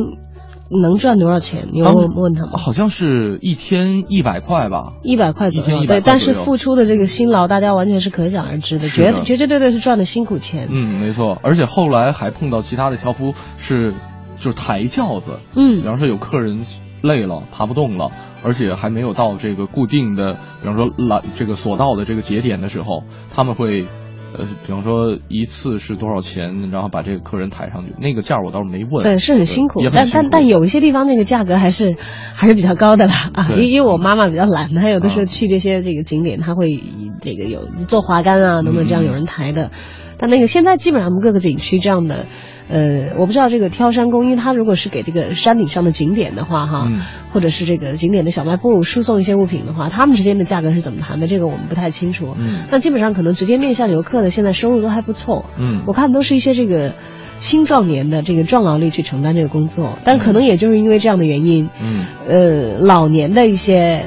[0.81, 1.69] 能赚多少钱？
[1.71, 2.57] 你有问问他吗？
[2.57, 10.67] 好像是一天一百块吧，一百块左右，对，但是付出的这个辛劳，大家完全是可想而知的，的绝绝绝对对是赚的辛苦钱。
[10.71, 13.93] 嗯，没错，而且后来还碰到其他的挑夫是
[14.37, 16.63] 就是抬轿子，嗯比方说有客人
[17.03, 18.09] 累了爬不动了，
[18.43, 23.85] 而且还没有到这个固定的，比方说拦这个索道的这个节点的时候，他们会。
[24.37, 29.03] 呃，比方说一次是多少钱，然后把这个客人抬上去，那个价我倒是没问。
[29.03, 31.95] 对，是很辛苦但但但有一些地方那个价格还是
[32.35, 35.25] 还是比较高的啦啊，因因为我妈妈比较懒，她有的时候啊。
[35.25, 36.81] 去这些这个景点，她会
[37.21, 39.05] 这个有做滑竿啊等等这样嗯。
[39.05, 39.71] 有人抬的，
[40.17, 42.27] 但那个现在基本上各个景区这样的，
[42.67, 47.01] 呃，我不知道这个挑山工，因为他如果是给这个山顶上的景点的话哈，嗯
[47.31, 51.27] 或者是这个景点的小卖部输送一些物品的话，他们之间的价格是怎么谈的？
[51.27, 52.35] 这个我们不太清楚。
[52.37, 55.45] 嗯那基本上可能直接面向游客的，现在收入都还不错。
[55.57, 56.93] 嗯我看都是一些这个
[57.39, 64.05] 青壮年的这个壮劳力去承担这个工作，但可能也就是因为这样的原因，嗯呃，老年的一些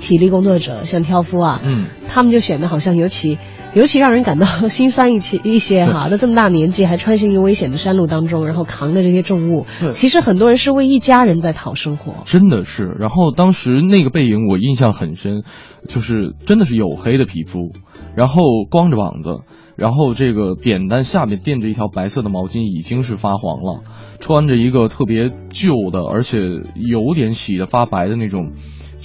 [0.00, 3.38] 体力工作者，像挑夫啊，嗯，他们就显得好像尤其
[3.74, 6.08] 尤其让人感到心酸一些一些哈。
[6.10, 12.22] 那这么大年纪还穿行于危险的山路当中，然后扛着这些重物，其实很多人是为一家人在讨生活。
[12.24, 12.84] 真的是。
[12.98, 15.42] 然后当时那个背影我印象很深，
[15.88, 17.72] 就是真的是黝黑的皮肤，
[18.16, 19.40] 然后光着膀子，
[19.76, 23.82] 然后这个扁担下面垫着一条白色的毛巾，已经是发黄了，
[24.20, 26.38] 穿着一个特别旧的，而且
[26.76, 28.52] 有点洗的发白的那种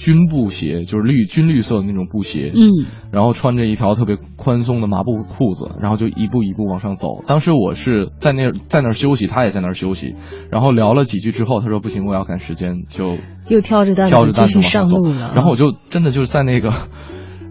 [0.00, 7.22] 军布鞋，就是绿军绿色的那种布鞋，嗯，然后穿着一条特别宽松的麻布裤子，然后就一步一步往上走。
[7.26, 10.14] 当时我是在那在那儿休息，他也在那儿休息，
[10.50, 13.18] 然后聊了几句之后，他说不行，我要赶时间，就
[13.50, 15.32] 又挑着担挑着担子继上路了。
[15.34, 16.70] 然后我就真的就是在那个，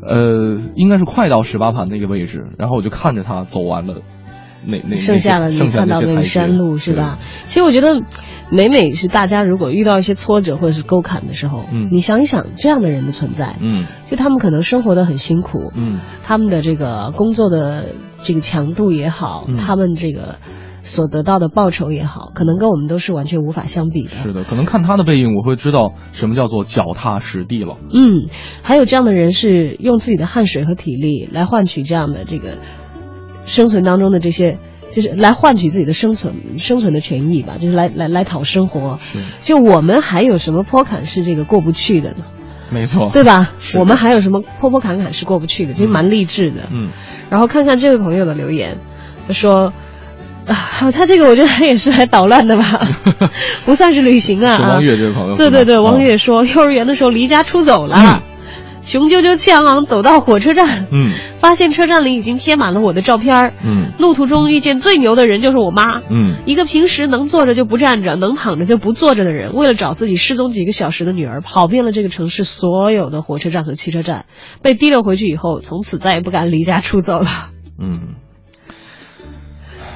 [0.02, 4.02] 呃，应该是快到十八盘那个位置，然后我就看着他走完了
[4.66, 7.20] 那那剩下的你看到那个山路是吧？
[7.46, 8.02] 其实我觉得，
[8.52, 17.86] 每每是大家如果遇到一些挫折或者是沟坎的时候，嗯你想一想这样的人的存在，嗯就他们可能生活的很辛苦，嗯他们的这个工作的
[18.24, 20.36] 这个强度也好，嗯他们这个
[20.82, 24.10] 所得到的报酬也好，可能跟我们都是完全无法相比的。
[24.10, 27.78] 是的，可能看他的背影，我会知道什么叫做脚踏实地了。
[27.94, 28.28] 嗯，
[28.64, 32.58] 还有这样的人是用自己的汗水和体力来换取这样的这个
[33.50, 34.58] 生存当中的这些，
[34.92, 38.98] 就是来换取自己的生存生存的权益吧，就是来来来讨生活。
[39.02, 42.24] 是，就我们还有什么坡坎是这个过不去的呢？
[42.72, 43.52] 没错，对吧？
[43.78, 45.74] 我们还有什么坡坡坎坎是过不去的？
[45.74, 46.70] 其实蛮励志的。
[46.72, 46.90] 嗯
[47.30, 48.78] 然后看看这位朋友的留言，
[49.28, 49.74] 他说。
[50.48, 52.64] 啊，他这个我觉得他也是来捣乱的吧，
[53.66, 54.58] 不算是旅行啊。
[54.58, 58.22] 是汪月这位朋友对对对，汪嗯月说，幼儿园的时候离家出走了，嗯
[58.90, 61.14] 雄赳赳气昂昂走到火车站，嗯。
[61.36, 63.54] 发现车站里已经贴满了我的照片儿。
[63.64, 63.92] 嗯。
[64.00, 66.38] 路途中遇见最牛的人就是我妈，嗯。
[66.48, 74.26] 一个平时能坐着就不站着，能躺着就不坐着的人，为了找自己失踪几个小时的女儿，跑遍了这个城市所有的火车站和汽车站，
[74.64, 77.28] 被提溜回去以后，从此再也不敢离家出走了。
[77.80, 78.16] 嗯，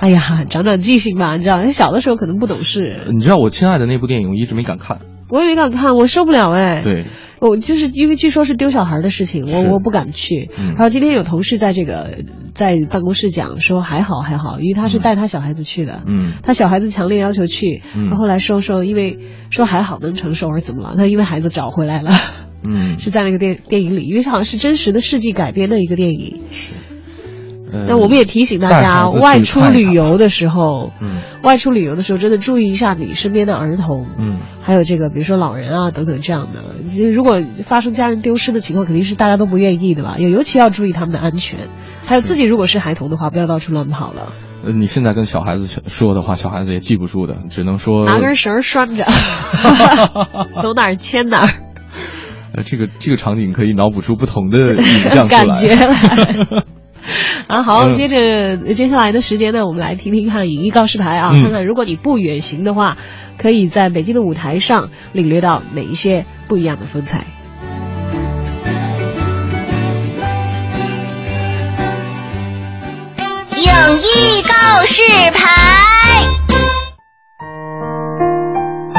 [0.02, 5.00] 哎呀，长长记性吧，你知道，小的时候可能不懂事，你知道我亲爱的那部电影，我一直没敢看。
[5.34, 6.84] 我也没敢看，我受不了哎。
[6.84, 7.06] 对，
[7.42, 10.52] 我就是因为据说是丢小孩的事情，我我不敢去。
[10.60, 12.20] 嗯然后今天有同事在这个
[12.54, 16.04] 在办公室讲说还好还好，因为他是带他小孩子去的。
[16.06, 19.18] 嗯他小孩子强烈要求去，嗯后来说说因为
[19.50, 20.96] 说还好能承受，我说怎么了？
[20.96, 22.12] 他因为孩子找回来了，
[22.64, 26.42] 嗯， 是在那个电电影里，因为好像是真实的事迹改编的一个电影。
[27.88, 36.62] 那我们也提醒大家，外出旅游的时候，嗯，外出旅游的时候真的注意一下你身边的儿童，嗯，还有这个比如说老人啊等等这样的。
[37.12, 40.18] 如果发生家人丢失的情况，肯定是大家都不愿意的吧？
[40.20, 41.70] 也尤其要注意他们的安全。
[42.06, 44.28] 还有自己如果是孩童的话，不要到处乱跑了。
[44.66, 49.06] 呃，你现在跟小孩子说的话，小孩子也记不住的，只能说拿根绳拴着，
[50.62, 51.50] 走哪儿牵哪儿。
[52.56, 55.96] 呃，这个这个场景可以脑补出不同的影像感觉来。
[57.48, 62.98] 啊，好，接着接下来的时间呢，我们来听听看影艺告示牌啊，看看如果你不远行的话，
[63.38, 67.26] 可以在北京的舞台上领略到哪一些不一样的风采。
[73.56, 75.02] 影艺告示
[75.32, 76.43] 牌，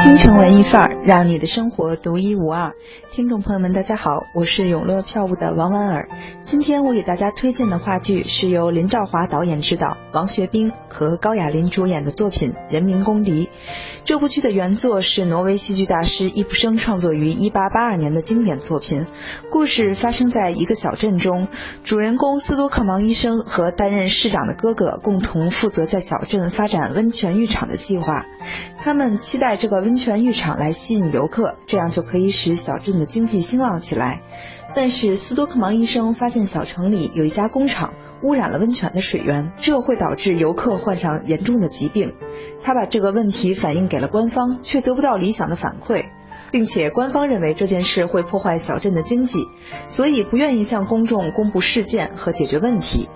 [0.05, 2.75] 京城文艺范儿，让你的生活独一无二。
[3.11, 6.09] 听众朋友们，大家好，我是永乐票务的王婉儿。
[6.41, 13.45] 今天我给大家推荐的话剧是由林兆华导演执导，王学兵和高亚麟主演的作品《人民公敌》。
[14.03, 19.07] 这部剧的原作是挪威戏剧大师易卜生创作于1882年的经典作品。
[19.49, 21.47] 故事发生在一个小镇中，
[21.83, 28.23] 主人公斯多克芒医生和担任市长的哥哥共同负责在小镇发展温泉浴场的计划。
[28.85, 33.07] 他们期待这个温泉浴场来吸引游客，这样就可以使小镇的。
[33.07, 34.21] 经济兴旺起来，
[34.75, 42.13] 但是斯多克芒医生发现小城里有一家工厂污染了温泉的水源，这会导致游客患上严重的疾病。
[42.61, 46.05] 他把这个问题反映给了官方，却得不到理想的反馈，
[46.51, 49.39] 并且官方认为这件事会破坏小镇的经济，
[49.87, 53.09] 所以不愿意向公众公布事件和解决问题。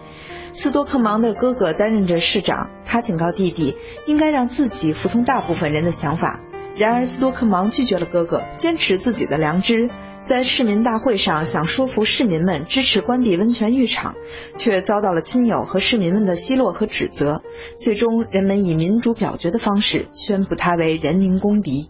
[0.51, 3.75] 斯多克芒的哥哥担任着市长，他警告弟弟
[4.05, 6.41] 应该让自己服从大部分人的想法。
[6.75, 9.89] 然而，斯多克芒拒绝了哥哥，坚持自己的良知，
[10.21, 14.15] 在市民大会上想说服市民们支持关闭温泉浴场，
[14.55, 17.43] 却遭到了亲友和市民们的奚落和指责。
[17.75, 21.83] 最终，人们以民主表决的方式宣布他为人民公敌。《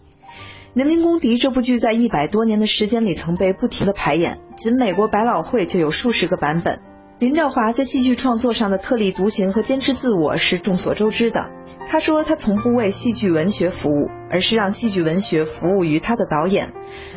[0.74, 6.80] 人民公敌》这部剧在一百多年的时间里曾被不停的排演，仅美国百老汇就有数十个版本。
[7.20, 11.50] 林兆华在戏剧创作上的特立独行和坚持自我是众所周知的。
[11.86, 16.72] 他说，他从不为戏剧文学服务，而是让戏剧文学服务于他的导演。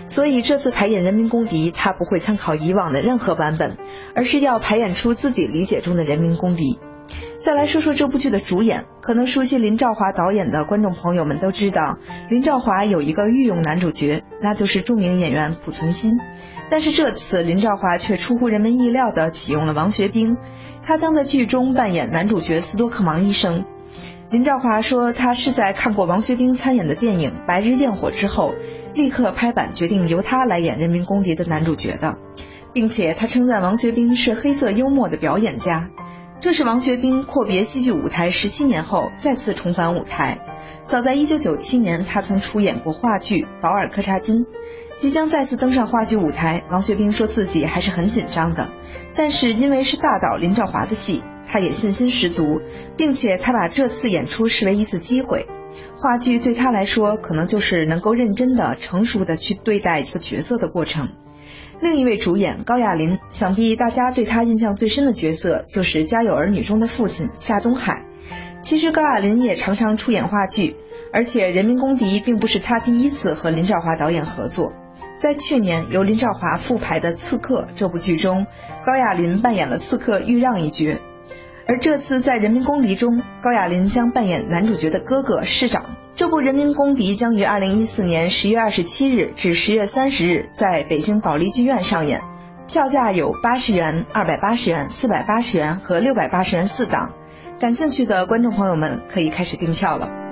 [0.09, 3.77] 所以这次排演《人民公敌》，他不会参考以往的任何版本，
[4.13, 6.79] 而是要排演出自己理解中的人民公敌。
[7.43, 11.97] 再来说说这部剧的主演，可能熟悉林兆华导演的观众朋友们都知道，
[12.29, 16.13] 林兆华有一个御用男主角，那就是著名演员濮存昕。
[16.69, 20.37] 但是这次林兆华却出乎人们意料地启用了王学兵，
[20.83, 23.65] 他将在剧中扮演男主角斯多克芒医生。
[24.29, 28.53] 林兆华说，他是在看过王学兵参演的电影《白日焰火》之后，
[28.93, 32.19] 立刻拍板决定由他来演《人民公敌》的男主角的，
[32.71, 35.89] 并且他称赞王学兵是黑色幽默的表演家。
[36.43, 40.39] 这是王学兵阔别戏剧舞台十七年后再次重返舞台。
[40.83, 44.41] 早在一九九七年，他曾出演过话剧《保尔柯察金》。
[44.97, 48.73] 即将再次登上话剧舞台，王学兵说自己还是很紧张的，
[49.15, 51.23] 但是因为是大导林兆华的戏。
[51.47, 52.61] 他也信心十足，
[52.97, 55.47] 并且他把这次演出视为一次机会。
[55.97, 61.07] 话剧对他来说，可能就是能够认真的、成熟的去对待一个角色的过程。
[61.84, 68.05] 另一位主演高亚麟，想必大家对他印象最深的角色就是《家有儿女》中的父亲夏东海。
[68.61, 70.77] 其实高亚麟也常常出演话剧，
[71.11, 74.71] 而且《人民公敌》并不是他第一次和林兆华导演合作。
[75.19, 78.47] 在去年由林兆华复排的《刺客》这部剧中，
[78.86, 81.01] 高亚麟扮演了刺客豫让一角。
[81.67, 85.97] 而这次在《人民公敌》中，高亚麟将扮演男主角的哥哥市长。
[86.16, 92.22] 这部《人民公敌》将于二零一四年十月二十七日至十月三十日在北京保利剧院上演，
[92.68, 97.14] 票价有八十元、二百八十元、四百八十元和六百八十元四档。
[97.59, 100.22] 感兴趣的观众朋友们可以开始订票了。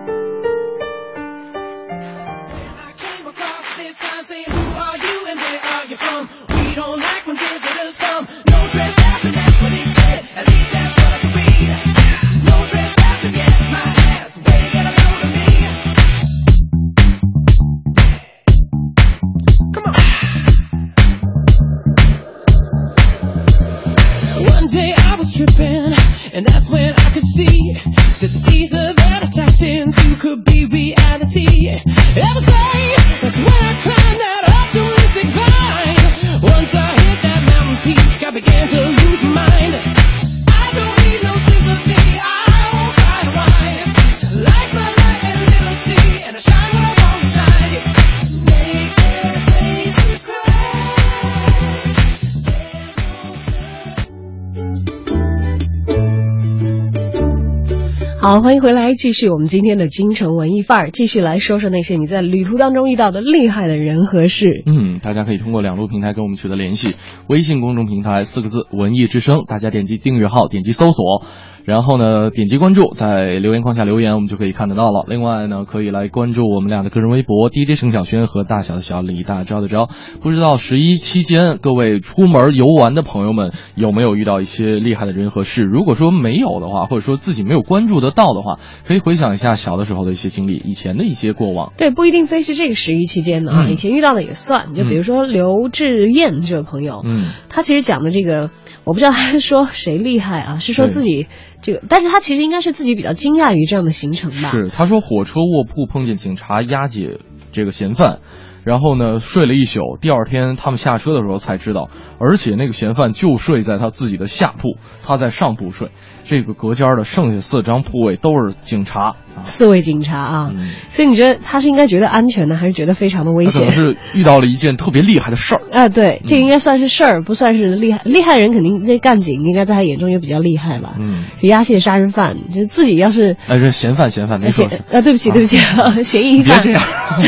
[58.31, 64.63] 好，欢迎回来，继续我们今天的京城文艺范儿，继续来说说那些你在旅途当中遇到的厉害的人和事。
[64.65, 66.95] 嗯，大家可以通过两路平台跟我们取得联系，
[67.27, 71.25] 微信公众平台四个字“文艺之声”，大家点击订阅号，点击搜索。
[71.65, 75.05] 然后呢，点击关注，在留言框下留言，我们就可以看得到了。
[75.07, 79.87] 另外呢，可以来关注我们俩的个人微博：DJ 程小轩和大小的小李大招的招。
[80.21, 85.63] 不知道十一期间各位出门游玩的朋友们有没有遇到一些厉害的人和事？
[85.63, 88.57] 如果说没有的话，或者说自己没有关注得到的话，
[88.87, 91.73] 可以回想一下小的时候的一些经历，以前的一些过往。
[91.77, 94.73] 对，不一定非是这个十一期间的啊，以前遇到的也算。
[94.73, 98.49] 就比如说刘志燕这位朋友，嗯，他其实讲的这个，
[98.83, 101.27] 我不知道他是说谁厉害啊，是说自己。
[101.61, 104.49] 这个，但是他其实应该是自己比较惊讶于这样的行程吧？
[104.49, 107.19] 是，他说火车卧铺碰见警察押解
[107.51, 108.19] 这个嫌犯，
[108.63, 111.89] 然后呢睡了一宿，第二天他们下车的时候才知道，
[112.19, 115.89] 而且那个嫌犯就睡在他自己的下铺，他在上铺睡。
[116.25, 120.51] 这个隔间的剩下四张铺位都是警察，四位警察啊，
[120.87, 123.67] 所以你觉得他是应该觉得安全呢，还是觉得非常的危险？
[123.67, 125.61] 可能是遇到了一件特别厉害的事儿。
[125.71, 128.01] 啊，对，这应该算是事儿，不算是厉害。
[128.05, 130.95] 厉害人肯定这干警应该在他眼中也比较厉害吧？
[130.99, 135.57] 嗯，押解杀人犯，就自己要是哎，是嫌犯，嫌犯，没错，啊，对不起，对不起，
[136.03, 136.83] 嫌疑犯，别这样，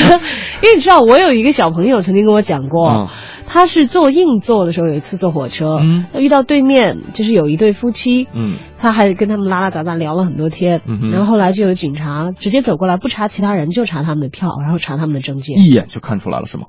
[0.64, 3.10] 因为你知道，我有一个小朋友曾经跟我讲过。
[3.46, 16.68] 他是坐硬座的时候，有一次坐火车，嗯，遇到对面就是有一对夫妻，嗯，他还跟他们拉拉杂杂聊了很多天，嗯，然后后来就有警察直接走过来，不查其他人，就查他们的票，然后查他们的证件，一眼就看出来了是吗？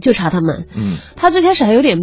[0.00, 1.98] 就查他们，嗯，他最开始还有点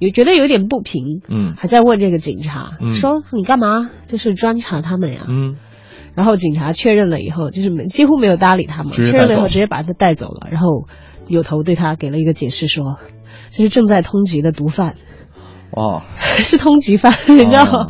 [0.00, 3.90] 有觉得有点不平，嗯，还在问这个警察，嗯，说你干嘛？
[4.06, 5.56] 就是专查他们呀，嗯，
[6.14, 10.86] 然后警察确认了以后，就是没几乎没有搭理他们，确认了以后直接把他带走了，然后
[11.28, 12.98] 有头对他给了一个解释说。
[13.50, 14.96] 这是正在通缉的毒贩，
[15.78, 16.02] 哦，
[16.42, 17.86] 是通缉犯，你知道吗？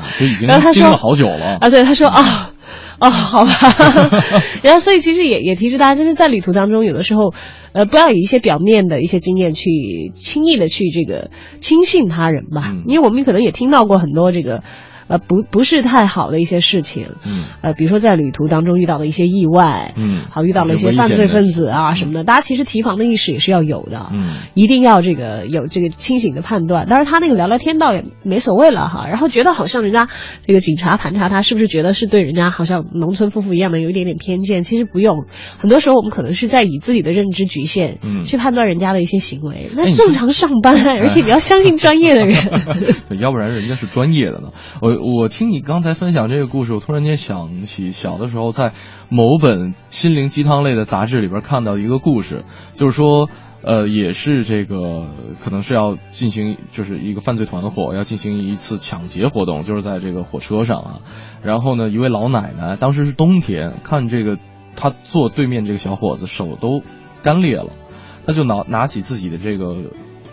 [0.47, 2.53] 然后他说了好久了啊，对，他说啊，
[3.01, 3.53] 哦，好吧。
[4.63, 7.33] 然后所以其实也也提示大家，就是在旅途当中，有的时候，
[7.73, 11.31] 呃，不要以一些表面的一些经验去轻易的去这个
[11.61, 14.63] 轻信他人吧，因为我们可能也听到过很多这个。
[15.09, 26.87] 呃，不不是太好的一些事情，嗯，呃，比如说在旅途当中遇到的一些意外，嗯，好遇到了一些犯罪分子啊什么的，大家其实提防的意识也是要有的，嗯，一定要这个有这个清醒的判断。
[26.89, 30.09] 当然他那个聊聊天倒也没所谓了哈，然后觉得好像人家
[30.47, 34.63] 这个警察盘查他，是不是觉得是对人家好像农村夫妇一样的有一点点偏见？
[34.63, 35.25] 其实不用，
[35.59, 39.71] 很多时候我们可能是在以自己的认知局限，嗯，去判断人家的一些行为。
[39.75, 42.37] 那正常上班，而且你要相信专业的人，
[43.09, 44.51] 对，要不然人家是专业的呢。
[44.83, 45.79] 我我听你刚。
[45.81, 48.73] 才分享这个故事，我突然间想起小的时候在
[49.09, 52.45] 某本心灵鸡汤类的杂志里边看到一个故事，
[52.75, 53.31] 就是说，
[53.63, 55.07] 呃，也是这个
[55.41, 61.01] 可能是要进行，就是一个犯罪团伙要进行一次抢劫活动，就是在这个火车上啊。
[61.45, 64.37] 然后呢，一位老奶奶，当时是冬天，看这个
[64.75, 66.83] 她坐对面这个小伙子手都
[67.23, 67.71] 干裂了，
[68.27, 69.93] 他就拿拿起自己的这个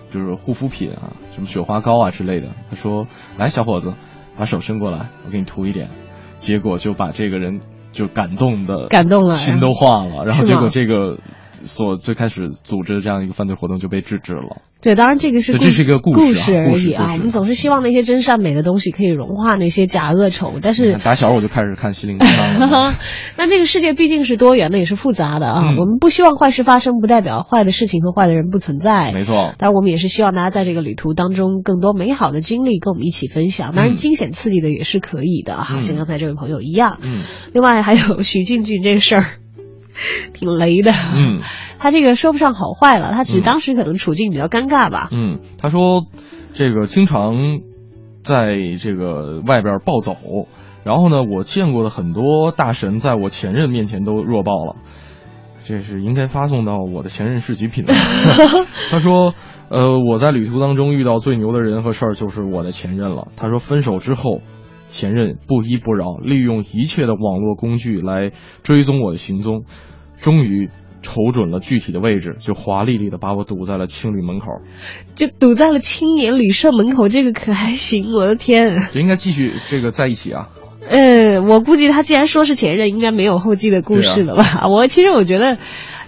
[0.09, 3.05] 就是护肤品啊，什么雪花膏啊之类的，他说
[3.37, 3.93] ：“来，小伙子。”
[4.37, 5.89] 把手伸过来，我给你涂一点，
[6.37, 7.61] 结果就把这个人
[7.91, 11.17] 就感动的感动了，心都化了，然后结果这个
[11.65, 14.61] 所最开始组织的这样一个犯罪活动就被制止了。
[14.81, 17.13] 对，当然这个是这是一个故事而已啊。
[17.13, 22.93] 我们总是希望那些真善美的东西可以融化那些假恶丑，但是打小我就开始看心灵鸡汤了。
[23.35, 25.75] 那这个世界毕竟是多元的，也是复杂的啊。
[25.79, 29.11] 我们不希望坏事发生，不代表坏的事情和坏的人不存在。
[29.11, 29.55] 没错。
[29.57, 33.73] 当然，我们也是希望大家在这个旅途当中更多美好的经历跟我们一起分享。
[33.75, 36.99] 当然，惊险刺激的也是可以的啊，像刚才这位朋友一样。
[37.01, 37.23] 嗯。
[37.53, 39.25] 另外还有许静俊这个事儿。
[40.33, 41.39] 挺 雷的，嗯，
[41.79, 45.09] 他这个说不上好坏了，他只是当时可能处境比较尴尬吧。
[45.11, 46.05] 嗯，他说，
[46.53, 47.35] 这个经常
[48.23, 50.15] 在这个外边暴走，
[50.83, 54.75] 然后呢，我见过的很多大神在我前任面前都弱爆了，
[55.63, 57.93] 这是应该发送到我的前任是极品的。
[58.91, 59.33] 他说，
[59.69, 63.29] 呃，我在旅途当中遇到最牛的人和事儿就是我的前任了。
[63.35, 64.41] 他说，分手之后。
[64.87, 68.31] 前任不依不饶，利用一切的网络工具来
[68.63, 69.63] 追踪我的行踪，
[70.17, 70.69] 终于
[71.01, 74.45] 瞅准了具体的位置，就华丽丽的把我堵在了青旅门口，
[75.15, 78.13] 就堵在了青年旅社门口，这个可还行？
[78.13, 80.49] 我的天，就应该继续这个在一起啊。
[80.87, 84.67] 呃，我估计他既然说是前任，应该没有后继的故事了吧？
[84.69, 85.57] 我其实我觉得。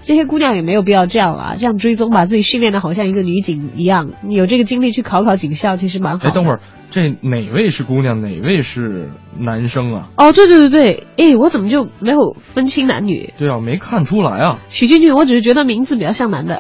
[0.08, 4.10] 这些姑娘也没有必要这样啊，这样追踪，把自己训练的好像一个女警一样。
[4.30, 6.30] 有这个精力去考考警校，其实蛮好。
[6.30, 10.08] 哎，等会儿，这哪位是姑娘，哪位是男生啊？
[10.16, 13.34] 哦，对对对对，哎，我怎么就没有分清男女？
[13.38, 14.60] 对啊，没看出来啊。
[14.70, 16.58] 许俊俊，我只是觉得名字比较像男的。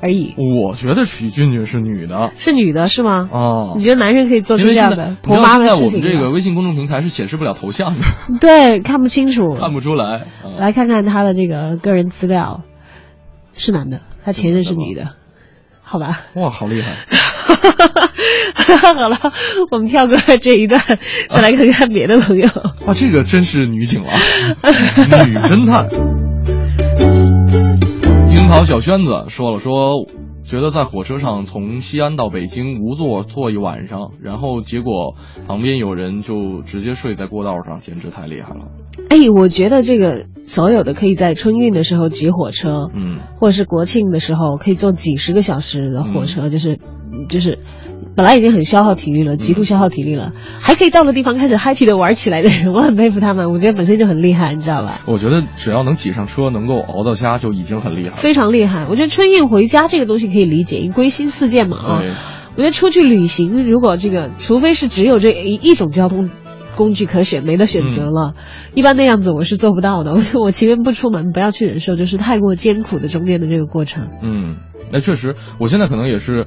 [0.00, 0.34] 而已。
[0.36, 3.28] 我觉得许俊俊是女的，是女的是吗？
[3.32, 5.86] 哦，你觉得男人可以做出这样的婆妈的事情？
[5.86, 8.04] 我们这个微信公众平台是显示不了头像的，
[8.40, 10.26] 对，看不清楚， 看不出来。
[10.60, 12.62] 来看看他的这个个人资料，
[13.58, 15.10] 是男的，他前任是女的，
[15.82, 16.20] 好吧？
[16.34, 17.04] 哇，好厉害！
[18.94, 19.18] 好了，
[19.70, 20.80] 我们跳过这一段，
[21.28, 22.48] 再来看看别的朋友。
[22.86, 24.10] 哇，这个真是女警了，
[25.26, 25.88] 女侦探。
[28.30, 30.06] 樱桃小轩子说了说，
[30.44, 38.68] 觉得在火车上从西安到北京无座坐一晚上，然后结果旁边有人就直接睡在过道上，简直太厉害了。
[39.08, 46.78] 哎，我觉得这个所有的可以在春运的时候挤火车，嗯，或者是国庆的时候可以坐几十个小时的火车，嗯、就是
[47.28, 47.58] 就是。
[48.14, 53.52] 本来已经很消耗体力了，极度消耗体力了，嗯、还可以到了地方开始 happy 的玩起来的人，我很佩服他们。
[53.52, 55.00] 我觉得本身就很厉害，你知道吧？
[55.06, 58.86] 我觉得只要能挤上车，能够熬到家就已经很厉害了，非常厉害。
[58.90, 62.02] 我觉得春运回家这个东西可以理解，因为归心似箭嘛啊。
[62.56, 66.28] 我觉得出去旅行，如果这个，除非是只有这一一种交通
[66.78, 68.42] 工具可选，没得选择了，嗯、
[68.74, 70.14] 一般那样子我是做不到的。
[70.34, 74.08] 我我情愿不出门，不要去忍受就是太过艰苦的中间的这个过程。
[74.22, 74.56] 嗯，
[74.92, 76.46] 那确实，我现在可能也是，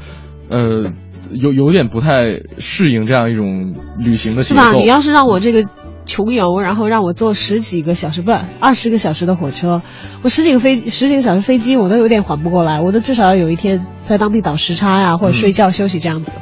[0.49, 0.91] 呃。
[1.32, 4.61] 有有点不太适应这样一种旅行的节奏。
[4.61, 4.73] 是吧？
[4.73, 5.63] 你要是让我这个
[6.06, 9.82] 穷游，然后让我坐十几个小时，不，二十个小时的火车，
[10.24, 12.82] 我十几个飞十几个小时飞机，我都有点缓不过来。
[12.82, 16.38] 我都至少要有一天在当地倒时差呀，或者睡觉休息这样子。
[16.38, 16.41] 嗯、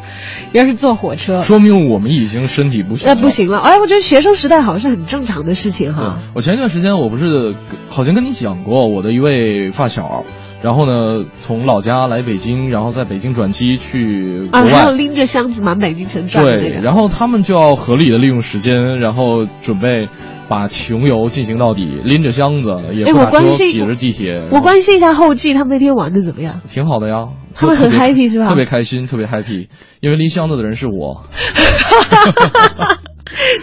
[0.53, 3.07] 要是坐火车，说明我们已经身体不行。
[3.07, 3.59] 那不行了。
[3.59, 6.17] 哎，我觉得学生时代好像是很正常的事情哈。
[6.33, 7.53] 我前一段时间我不是
[7.89, 10.23] 好像跟你讲过，我的一位发小。
[10.61, 16.59] 然后呢，从老家来北京，然后在北京转机去国外，啊，还有拎着箱子满北京城转那个。
[16.59, 20.09] 对，然后他们就要合理的利用时间，然后准备
[20.49, 24.49] 把穷游进行到底，拎着箱子也不打车，挤着地铁。
[24.51, 26.61] 我关心一下后继，他们那天玩的怎么样？
[26.67, 28.49] 挺好的呀，他们很 happy 是吧？
[28.49, 29.69] 特别开心，特别 happy，
[30.01, 31.23] 因为拎箱子的人是我。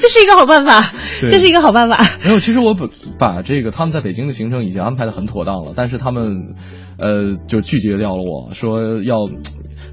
[0.00, 0.92] 这是一个好办法，
[1.22, 2.02] 这是一个好办法。
[2.24, 2.88] 没有，其实我把
[3.18, 6.54] 把这个他们在北京的行程已经安排的很妥当了，但是他们，
[6.98, 9.24] 呃，就拒绝掉了我说要，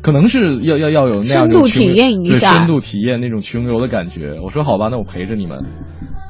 [0.01, 4.39] 可能是要要要有那样深度体验一下，深度体验那种穷游的感觉。
[4.43, 5.65] 我说好吧，那我陪着你们。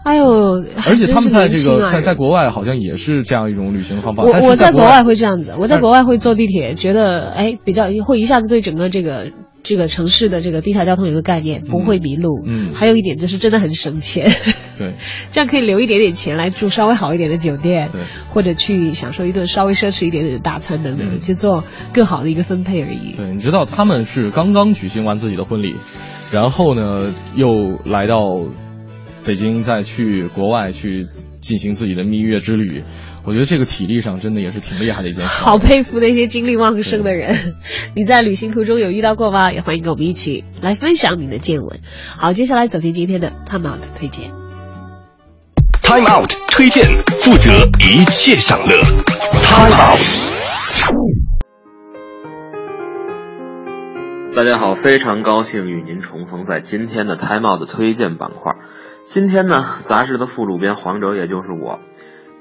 [0.03, 4.23] 哎呦，而且他们在这个啊、在在国外好像也是这样一种旅行方法。
[4.23, 9.31] 我我在国外会这样子，我在国外会坐地铁，觉得哎比较会一下子对整个这个。
[9.63, 12.43] 这个城市的这个地下交通有个概念，不会迷路。
[12.45, 14.29] 嗯，还有一点就是真的很省钱。
[14.77, 14.93] 对，
[15.31, 23.13] 这样可以留一点点钱来住稍微好一点的酒店，对，或者去享受一顿稍微奢侈一点点的大餐等等，嗯、去做更好的一个分配而已。
[23.15, 25.75] 对，你知道他们是刚刚举行完自己的婚礼，
[26.31, 27.47] 然后呢又
[27.85, 28.17] 来到
[29.25, 31.07] 北京，再去国外去
[31.39, 32.83] 进行自己的蜜月之旅。
[33.25, 35.29] 我觉得这个体力上真的也是挺厉害的一件事。
[35.45, 37.55] 好佩服那些精力旺盛的人。
[37.95, 39.53] 你在旅行途中有遇到过吗？
[39.53, 41.79] 也欢迎跟我们一起来分享你的见闻。
[42.17, 44.31] 好，接下来走进今天的 Time Out 推荐。
[45.81, 46.85] Time Out 推荐，
[47.21, 47.49] 负责
[47.79, 48.83] 一切享乐。
[49.41, 50.01] Time Out。
[54.35, 58.53] 大家好，非常高兴与您重逢在今天的 Time Out 推荐板块。
[59.05, 61.79] 今天呢，杂志的副主编黄哲，也就是我。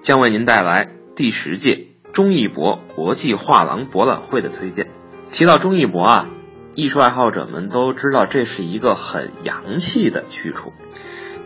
[0.03, 4.89] 将为您带来第十届中艺博国际画廊博览会的推荐。
[5.31, 6.29] 提到中艺博啊，
[6.75, 10.73] 艺术爱好者们都知道这是一个很洋气的去处。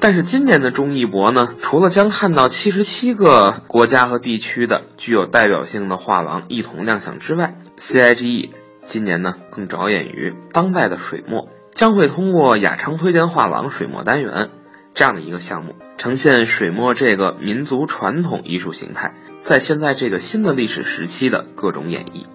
[0.01, 8.51] 但是今年的中艺博呢，除了将看到七十七个国家和地区的具有代表性的画廊一同亮相之外，CIGE
[8.81, 14.51] 今年呢更着眼于当代的水墨，将会通过雅昌推荐画廊水墨单元。
[14.95, 15.75] 这样的一个项目，
[16.07, 22.27] 呈现水墨这个民族传统艺术形态在现在这个新的历史时期的各种演绎。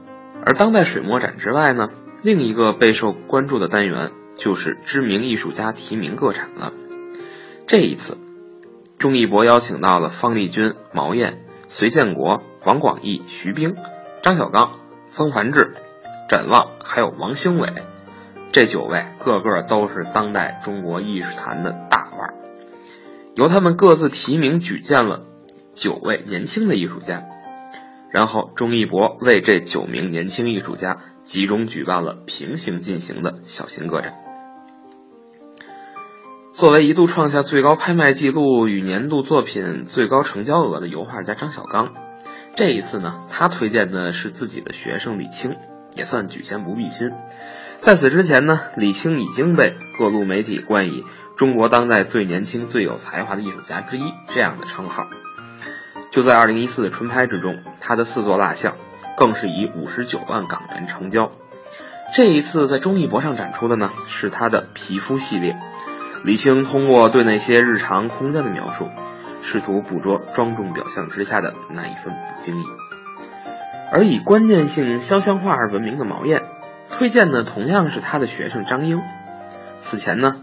[0.46, 1.88] 而当代水墨展之外呢，
[2.22, 6.74] 另一个备受关注的单元就是知名艺术家提名个展了。
[7.66, 8.18] 这一次，
[9.00, 13.78] 钟义博邀请到了方力钧、毛燕、隋建国、王广义、徐冰、
[14.22, 15.76] 张小刚、曾梵志、
[16.28, 17.72] 展望，还有王兴伟，
[18.52, 22.41] 这九位个个都是当代中国艺术坛的大腕。
[23.42, 25.24] 由他们各自提名举荐了
[25.74, 27.24] 九位年轻的艺术家，
[28.12, 34.14] 然后钟义博为这九名年轻艺术家集中举办了平行进行的小型个展。
[36.54, 41.96] 作为一度创下最高拍卖记录与年度作品最高成交额的油画家张小刚，
[42.56, 45.56] 这一次呢，他推荐的是自己的学生李青，
[45.98, 47.10] 也算举贤不避亲。
[47.82, 51.04] 在此之前呢，李青已经被各路媒体冠以
[51.36, 55.08] 中国当代最年轻、最有才华的艺术家之一这样的称号。
[56.12, 58.76] 就在2014春拍之中，他的四座蜡像，
[59.18, 61.32] 更是以五十九万港元成交。
[62.14, 65.58] 这一次在中艺博上展出的呢，是他的皮肤系列。
[66.24, 68.90] 李青通过对那些日常空间的描述，
[69.42, 72.64] 试图捕捉庄重表象之下的那一份不经意。
[73.92, 76.44] 而以关键性肖像画而闻名的毛燕，
[76.92, 79.02] 推荐的同样是他的学生张英。
[79.80, 80.34] 此前呢，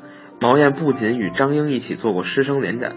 [0.41, 2.97] 毛燕不仅与张英一起做过师生联展，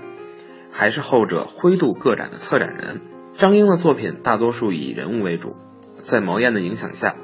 [0.71, 3.01] 还是后者灰度个展的策展人。
[3.33, 5.55] 张英的作品大多数以人物为主，
[5.99, 7.15] 在毛燕的影响下，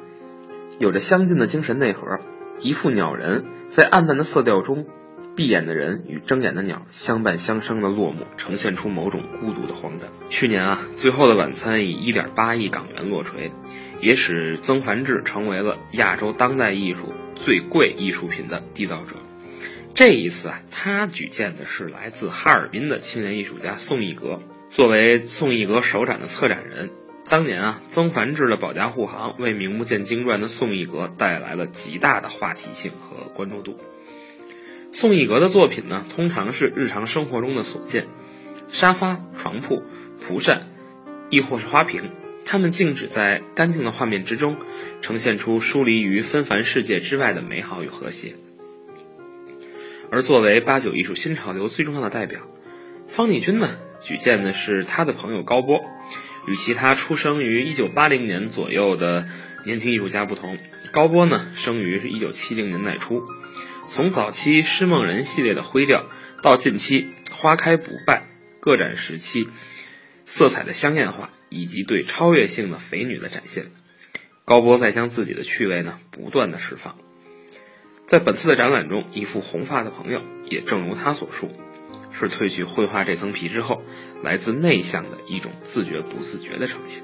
[0.79, 2.01] 有着相近的精神内核。
[2.59, 4.85] 一幅鸟人在暗淡的色调中。
[5.35, 10.09] 闭眼的人与睁眼的鸟相伴相生的落幕，呈现出某种孤独的荒诞。
[10.29, 13.51] 去年啊，《最后的晚餐》以一点八亿港元落锤，
[14.01, 19.15] 也使曾梵志成为了亚洲当代艺术最贵艺术品的缔造者。
[19.93, 24.39] 这一次啊，他举荐的是来自哈尔滨的青年艺术家宋一格。
[24.69, 26.91] 作为宋一格首展的策展人，
[27.29, 33.79] 当年啊，曾梵志的保驾护航，为名不见经传的宋一格带来了极大的话题性和关注度。
[34.91, 38.07] 宋一格的作品呢，通常是日常生活中的所见，
[38.67, 39.83] 沙发、床铺、
[40.21, 40.67] 蒲扇，
[41.29, 42.11] 亦或是花瓶，
[42.49, 44.57] 它们静止在干净的画面之中，
[45.01, 48.35] 呈现出疏离于纷繁世界之外的美好与和谐。
[50.09, 52.47] 而作为八九艺术新潮流最重要的代表，
[53.07, 55.81] 方力钧呢，举荐的是他的朋友高波。
[56.47, 59.27] 与其他出生于一九八零年左右的
[59.65, 60.57] 年轻艺术家不同，
[60.93, 63.21] 高波呢，生于一九七零年代初。
[63.85, 66.05] 从早期诗梦人系列的灰调，
[66.41, 68.29] 到近期花开不败
[68.61, 69.49] 个展时期
[70.23, 73.71] 色彩的香艳化，以及对超越性的肥女的展现，
[74.45, 76.95] 高波在将自己的趣味呢不断的释放。
[78.05, 81.49] 在本次的展览中，一幅红发的朋友，也正如他所述，
[82.11, 83.81] 是褪去绘画这层皮之后，
[84.23, 87.03] 来自内向的一种自觉不自觉的呈现。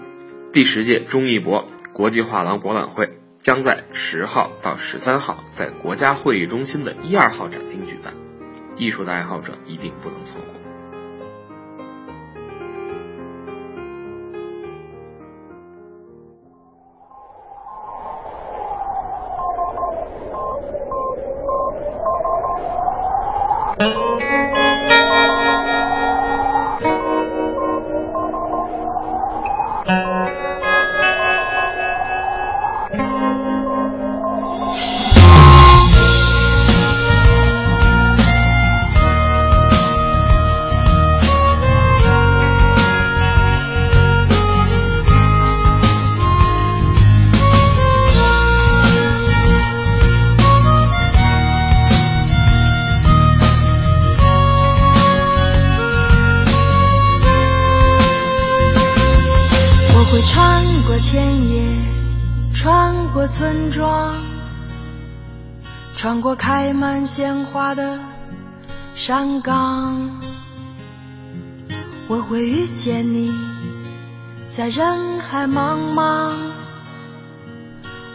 [0.51, 3.17] 第十届中艺博国际画廊博览会。
[3.43, 8.13] 将在十号到十三号在国家会议中心的一二号展厅举办，
[8.77, 10.52] 艺术的爱好者一定不能错过。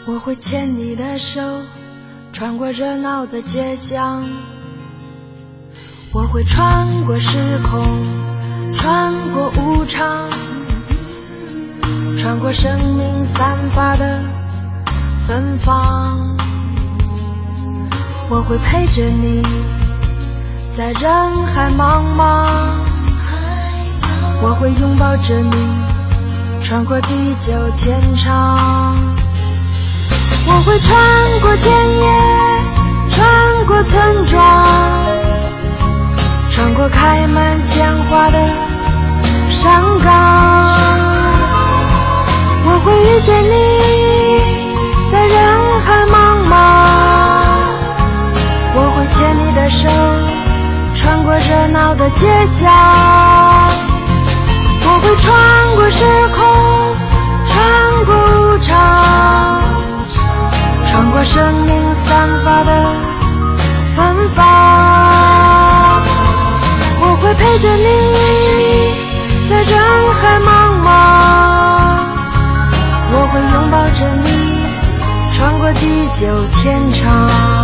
[0.09, 1.43] 我会牵你的手，
[2.33, 4.25] 穿过热闹的街巷。
[6.15, 8.03] 我会穿过时空，
[8.73, 10.27] 穿过无常，
[12.17, 14.25] 穿过生命散发的
[15.27, 16.35] 芬芳。
[18.31, 19.43] 我会陪着你，
[20.75, 22.47] 在人海茫茫。
[24.41, 28.57] 我会拥抱着你，穿过地久天长。
[30.51, 30.89] 我会穿
[31.41, 31.67] 过田
[31.99, 32.03] 野，
[33.11, 34.37] 穿过村庄，
[36.51, 38.39] 穿过开满鲜花的
[39.51, 40.09] 山岗。
[42.65, 43.57] 我会遇见你，
[45.13, 45.37] 在人
[45.81, 46.17] 海茫
[46.49, 46.53] 茫。
[48.75, 49.89] 我会牵你的手，
[50.95, 52.69] 穿过热闹的街巷。
[54.81, 55.27] 我会穿
[55.77, 56.28] 过时
[61.09, 61.73] 穿过生命
[62.05, 62.71] 散发的
[63.97, 64.45] 芬芳。
[67.01, 67.89] 我会陪着你，
[69.49, 69.73] 在人
[70.13, 70.49] 海茫
[70.85, 70.87] 茫。
[73.11, 74.29] 我会拥抱着你，
[75.33, 75.83] 穿过地
[76.15, 76.21] 久
[76.53, 77.58] 天长。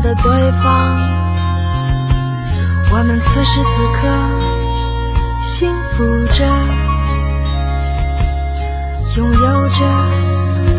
[0.00, 0.96] 的对方，
[2.92, 4.06] 我们此时此刻
[5.42, 6.46] 幸福着，
[9.16, 9.86] 拥有着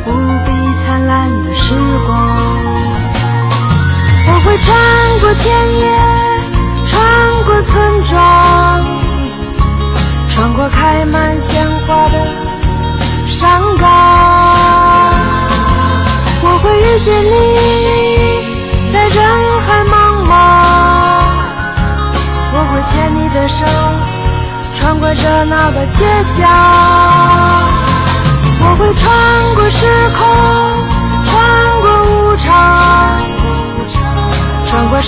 [0.06, 0.10] 无
[0.44, 1.76] 比灿烂的时
[2.06, 2.38] 光。
[4.26, 4.70] 我会穿
[5.22, 5.46] 过田
[5.80, 5.82] 野，
[6.86, 6.94] 穿
[7.46, 8.43] 过村庄，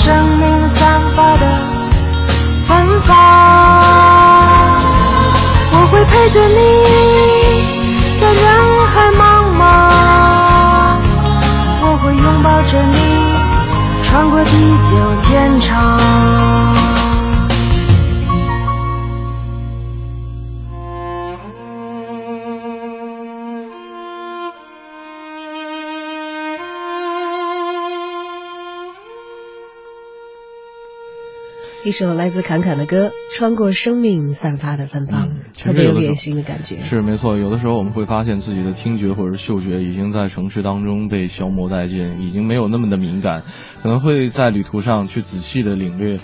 [0.04, 0.75] 生命
[31.86, 36.80] 一首来自侃侃的歌，穿过生命散发的芬芳，特别有野心的感觉。
[36.80, 43.44] 是没错，有的时候我们会发现自己的听觉或者嗅觉已经在城市当中被消磨殆尽，已经没有那么的敏感，
[43.84, 46.20] 可能会在旅途上去仔细的领略。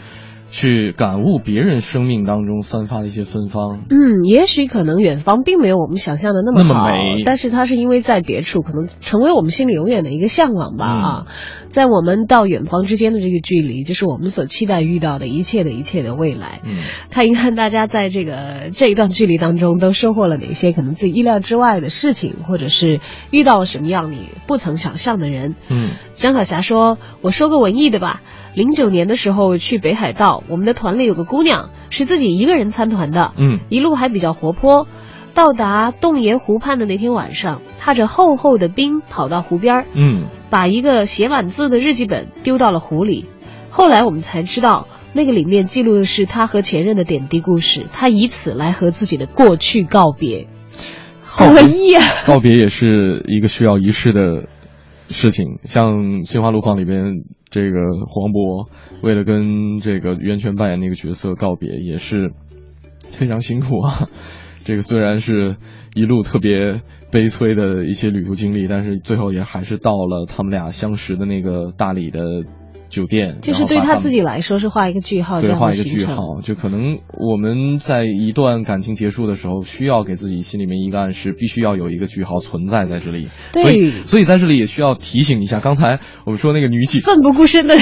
[0.52, 3.80] 去感悟别人生命当中散发的一些芬芳。
[3.90, 10.86] 嗯，也许可能远方并没有我们想象的那么好，美，但是它是因为在别处，可能成为我们心里永远的一个向往吧。
[10.86, 11.26] 啊，
[11.70, 16.60] 在我们到远方之间的这个距离，就是我们所期待遇到的一切的一切的未来。
[16.66, 23.00] 嗯，看一看大家在这个这一段距离当中都收获了哪些可能自己意料之外的事情，或者是
[23.32, 25.56] 遇到了什么样你不曾想象的人。
[25.70, 28.22] 嗯，张小霞说：“我说个文艺的吧。”
[28.54, 34.88] 零九年的时候去北海道，我们的团里有个姑娘是自己一个人参团的，嗯，一路还比较活泼。
[35.34, 43.26] 到达洞爷湖畔的那天晚上，踏着厚厚的冰跑到湖边，嗯，把一个写满字的日记本丢到了湖里。
[43.70, 50.48] 后来我们才知道，那个里面记录的是他和前任的点滴故事，他以此来和自己的过去告别。
[51.24, 52.04] 好文艺啊！
[52.28, 54.50] 告别也是一个需要仪式的
[55.08, 57.24] 事情，像《心花路况》里边。
[57.52, 58.68] 这个黄渤
[59.04, 62.32] 为了跟这个袁泉扮演那个角色告别，也是
[63.12, 64.10] 非常辛苦啊。
[64.66, 65.58] 这个虽然是
[65.94, 66.82] 一路特别
[67.12, 72.20] 悲催的一些旅途经历，但是最后也还是到了他们俩相识的那个大理的。
[72.92, 76.42] 酒店就是对他自己来说是画一个句号，对，画一个句号。
[76.44, 83.30] 就可能我们在一段感情结束的时候，需要给自己心里面一个暗示，必须要有一个句号存在在这里。
[83.54, 87.76] 所以，所以在这里也需要提醒一下，刚才我们说那个女警奋不顾身的，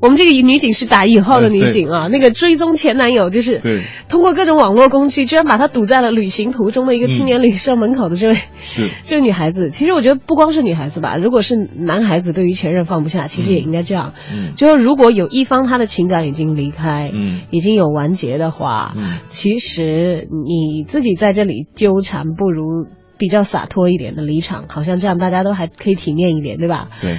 [0.00, 3.60] 我们这个女警是打引号的女警啊，那个追踪前男友就是
[4.08, 9.68] 通过各种网络工具，居然把他堵在了旅行途中的一个青年旅社门口的这位是 这位女孩子。
[9.68, 14.14] 其实我觉得不光是女孩子吧，如果是男孩子对于前任放不下，其实也应该这样。
[14.32, 14.52] 嗯。
[14.54, 22.86] 就是如果有一方他的情感已经离开，嗯，已经有完结的话，嗯，其实你自己在这里纠缠，不如
[23.18, 26.88] 比较洒脱一点的离场，好像这样大家都还可以体面一点，对吧？
[27.00, 27.16] 对，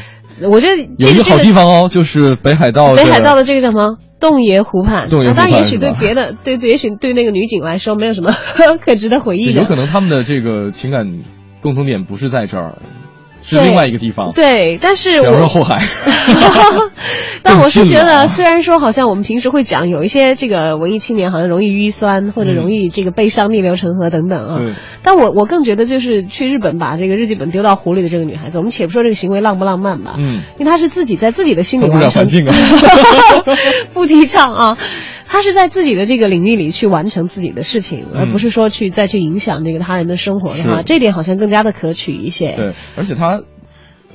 [0.50, 3.98] 我觉得有一个好地方哦，就是北海道，北海道的这个叫什么？
[4.18, 8.32] 洞爷湖畔，洞爷湖畔，当然也许对别的，对对，也许对那个女警来说没有什么
[8.80, 11.20] 可值得回忆的，有可能他们的这个情感
[11.62, 12.76] 共同点不是在这儿。
[13.46, 15.84] 是另外一个地方，对，但是我说后海，
[17.43, 24.60] 但我是觉得，虽然说好像我们平时会讲有一些这个文艺青年好像容易淤酸或者容易这个悲伤逆流成河等等啊，
[25.04, 32.26] 但我我更觉得就是去日本把这个日记本丢到湖里的这个女孩子，我们且不说这个行为浪不浪漫吧，嗯，因为她是自己在自己的心里完成，啊、
[33.93, 34.78] 不提倡啊，
[35.26, 43.42] 她是在自己的这个领域里去完成自己的事情，而不是说去再去影响这个他人的生活的话，这点好像更加的可取一些，对，而且他。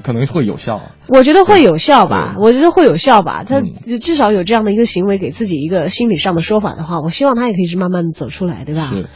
[0.02, 2.34] 可能会有效，我觉得会有效吧。
[2.40, 3.44] 我觉得会有效吧。
[3.44, 3.60] 他
[4.00, 8.86] 至少有这样的一个行为，给自己一个心理上的说法的话，我希望他也可以是慢慢走出来，对吧？
[8.86, 9.08] 是，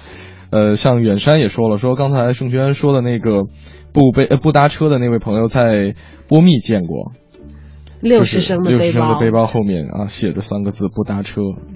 [0.50, 3.44] 呃，像远山也说了，说刚才盛轩说的那个
[3.94, 5.94] 不背不搭车的那位朋友在
[6.28, 7.12] 波密见过，
[8.02, 11.73] 六十升的六十升的背包后面啊写着三个字不搭车，嗯。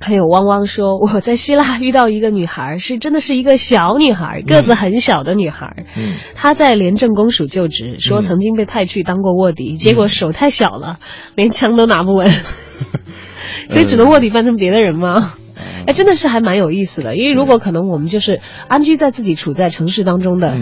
[0.00, 5.84] 还有汪汪说，我在希腊遇到一个女孩，是真的是一个小女孩，个子很小的女孩。
[5.96, 10.98] 嗯，她在廉政公署就职，说曾经被派去当过卧底，结果手太小了，
[11.34, 12.30] 连枪都拿不稳，
[13.68, 15.34] 所以只能卧底扮成别的人吗？
[15.86, 17.16] 哎，真的是还蛮有意思的。
[17.16, 20.56] 因为如果可能我们就是安居在自己处在城市当中的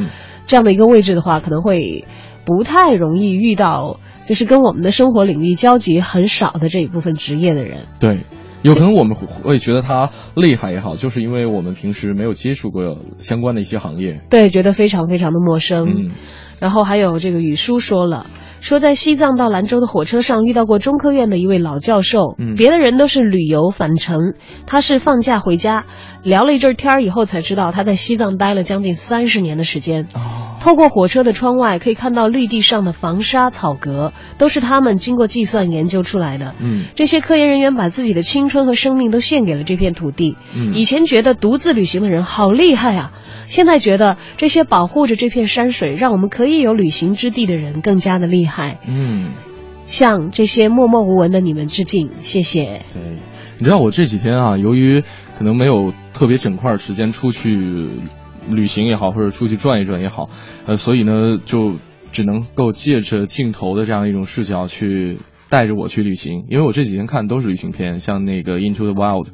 [0.47, 2.07] 这样的一个位置的话，可能会
[2.47, 7.87] 不太容易遇到就是跟我们的生活领域交集很少的这一部分职业的人。
[8.01, 8.25] 对。
[8.67, 15.87] 有可能我们会觉得他厉害也好，就是因为我们平时没有接触过相关的一些行业，对，觉得非常非常的陌生。
[15.87, 16.11] 嗯，
[16.59, 18.27] 然后还有这个雨叔说了，
[18.61, 24.35] 说在西藏到兰州的火车上遇到过中科院的一位老教授，嗯，别的人都是旅游返程，
[24.67, 25.85] 他是放假回家，
[26.23, 30.09] 聊了一阵天儿以后才知道他在西藏待了将近三十年的时间。
[30.15, 30.55] 哦。
[30.59, 36.55] 透过火车的窗外，可以看到绿地上的防沙草格，都是他们经过计算研究出来的。
[36.59, 40.37] 嗯，这些科研人员把自己的青春和生命都献给了这片土地。
[40.57, 43.13] 嗯，以前觉得独自旅行的人好厉害啊，
[43.47, 48.79] 现在觉得这些保护着这片山水，让我们可以有旅行之地的人更加的厉害。
[48.87, 49.31] 嗯，
[49.87, 52.83] 向这些默默无闻的你们致敬，谢谢。
[52.93, 53.17] 对，
[53.59, 55.03] 你知道我这几天啊，由于
[55.39, 57.89] 可能没有特别整块时间出去。
[58.49, 60.31] 旅行也好，或者出去转一转也好，
[60.69, 61.79] 呃，所以呢，就
[62.13, 65.19] 只能够借着镜头的这样一种视角去
[65.51, 66.45] 带着我去旅行。
[66.49, 69.25] 因为我这几天看都是旅行片，像那个《Into the Wild》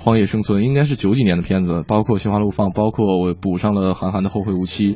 [0.00, 4.94] 荒野生存，应该是九几年的片子，包括《心花怒放》，包括我补上了韩寒的《后会无期》。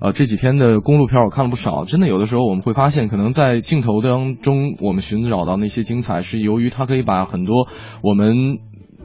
[0.00, 7.68] 呃，这几天的公路片我看了不少，真的有的时候我们会发现，可能在镜头当中我们寻找到那些精彩，是由于它可以把很多
[8.02, 8.58] 我们。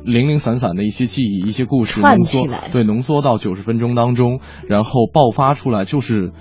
[0.06, 4.40] 零零散散的一些记忆、一些故事浓缩，对，浓缩到九十分钟当中，
[4.70, 6.32] 然后爆发出来，就是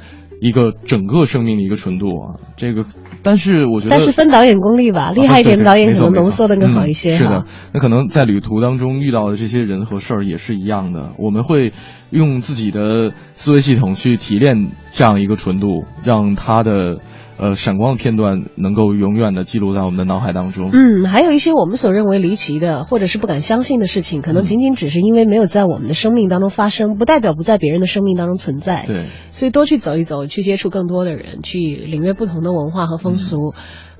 [0.46, 2.36] 一个整个生命的一个纯度啊。
[2.54, 2.84] 这个，
[3.22, 7.14] 但是我觉得，但是分导演功力吧，厉害一点的导演可能浓缩的更好一些。
[7.14, 11.72] 是的，那可能在旅途当中遇到的这些人和事儿也是一样的，我们会
[12.10, 16.98] 用自己的思维系统去提炼这样一个纯度，让他的。
[17.36, 20.70] 呃，闪光的片段能够永远的记录在我们的脑海当中。
[20.72, 28.84] 嗯，还有一些我们所认为离奇的，或者是不敢相信的事情，可能仅仅只是因为没有在我们的生命当中发生，不代表不在别人的生命当中存在。
[28.86, 33.52] 对，所以多去走一走，去接触更多的人，去领略不同的文化和风俗。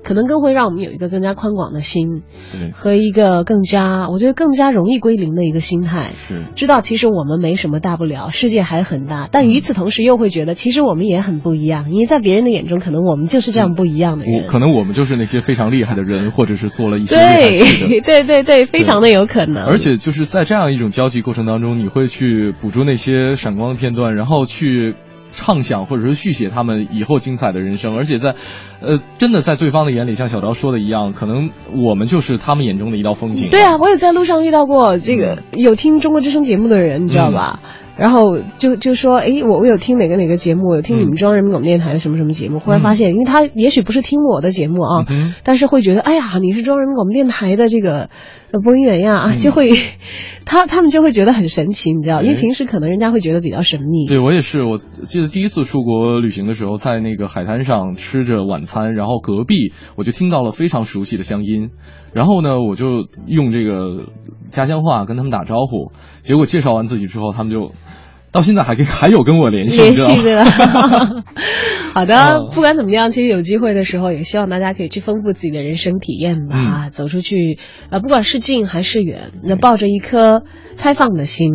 [0.05, 2.21] 可能更会让我们有一个更加宽广的心，
[2.71, 6.11] 和一个更加，我觉得更加容易归零的一个心态。
[6.15, 14.45] 是，知道其实我们没什么大不了，世界还很大，但与此同时又会觉得其实我们也很不一样，因为在别人的眼中，可能我们就是这样不一样的人。
[14.45, 19.65] 可能我们就是那些非常厉害的人，或者是做了一些对对对对， 非常的有可能。
[19.65, 24.93] 而且就是在这样一种交际过程当中，你会去捕捉那些闪光的片段，然后去。
[25.35, 28.35] 畅想或者是续写他们以后精彩的人生，而且在，
[28.81, 33.49] 呃，真的在对方的眼里，像小昭说的一样，可能我们就是他们眼中的一道风景。
[33.49, 37.59] 对啊，我也在路上遇到过这个有听中国之声节目的人，你知道吧？
[37.97, 42.59] 然后就就说，哎，我我有听哪个哪个节目，有听你们中央人民广播电台的什么什么节目。
[42.59, 45.05] 忽然发现，因为他也许不是听我的节目啊，
[45.43, 48.09] 但是会觉得，哎呀，你是中央人民广播电台的这个
[48.59, 49.69] 播音员呀，就会
[50.45, 54.07] 他他们就会觉得很神奇，你知道，因为平时可能人家会觉得比较神秘。
[54.07, 61.69] 对我也是，我记得第一次出国旅行的时候，在那个海滩上吃着晚餐，然后隔壁我就听到了非常熟悉的乡音，
[62.13, 64.09] 然后呢，我就用这个
[64.49, 65.91] 家乡话跟他们打招呼，
[66.21, 67.71] 结果介绍完自己之后，他们就。
[68.35, 70.43] 到现在还跟还有跟我联系联系对吧，
[71.95, 77.57] 好的，不管怎么样，其实有机会的时候，也希望大家可以去丰富自己的人生体验吧，啊，走出去，
[77.89, 80.43] 啊，不管是近还是远，那抱着一颗
[80.75, 81.49] 开放的心。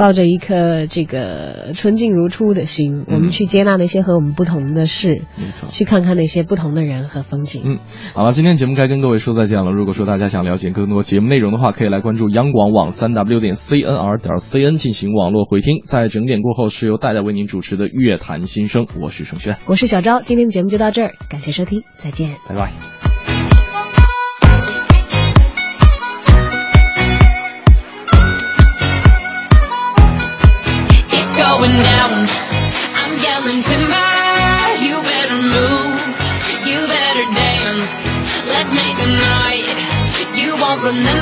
[0.00, 7.60] 抱着一颗这个纯净如初的心，我们去接纳那些和我们不同的事，没错，去看看那些不同的人和风景。
[7.66, 7.78] 嗯，
[8.14, 9.72] 好了，今天节目该跟各位说再见了。
[9.72, 15.82] 如果说大家想了解更多节目内容的话，可以来关注央广网三 w 点 cnr 点 cn 进行网络回听。
[15.84, 20.22] 在整点过后是由戴戴为您主持的乐坛新生，我是盛轩，我是小昭。
[20.22, 23.39] 今天的节目就到这儿，感谢收听，再见，拜拜。
[31.60, 32.12] Going down.
[32.96, 34.08] I'm yelling timber.
[34.80, 36.00] You better move.
[36.64, 37.92] You better dance.
[38.48, 39.68] Let's make a night.
[40.40, 41.19] You won't remember.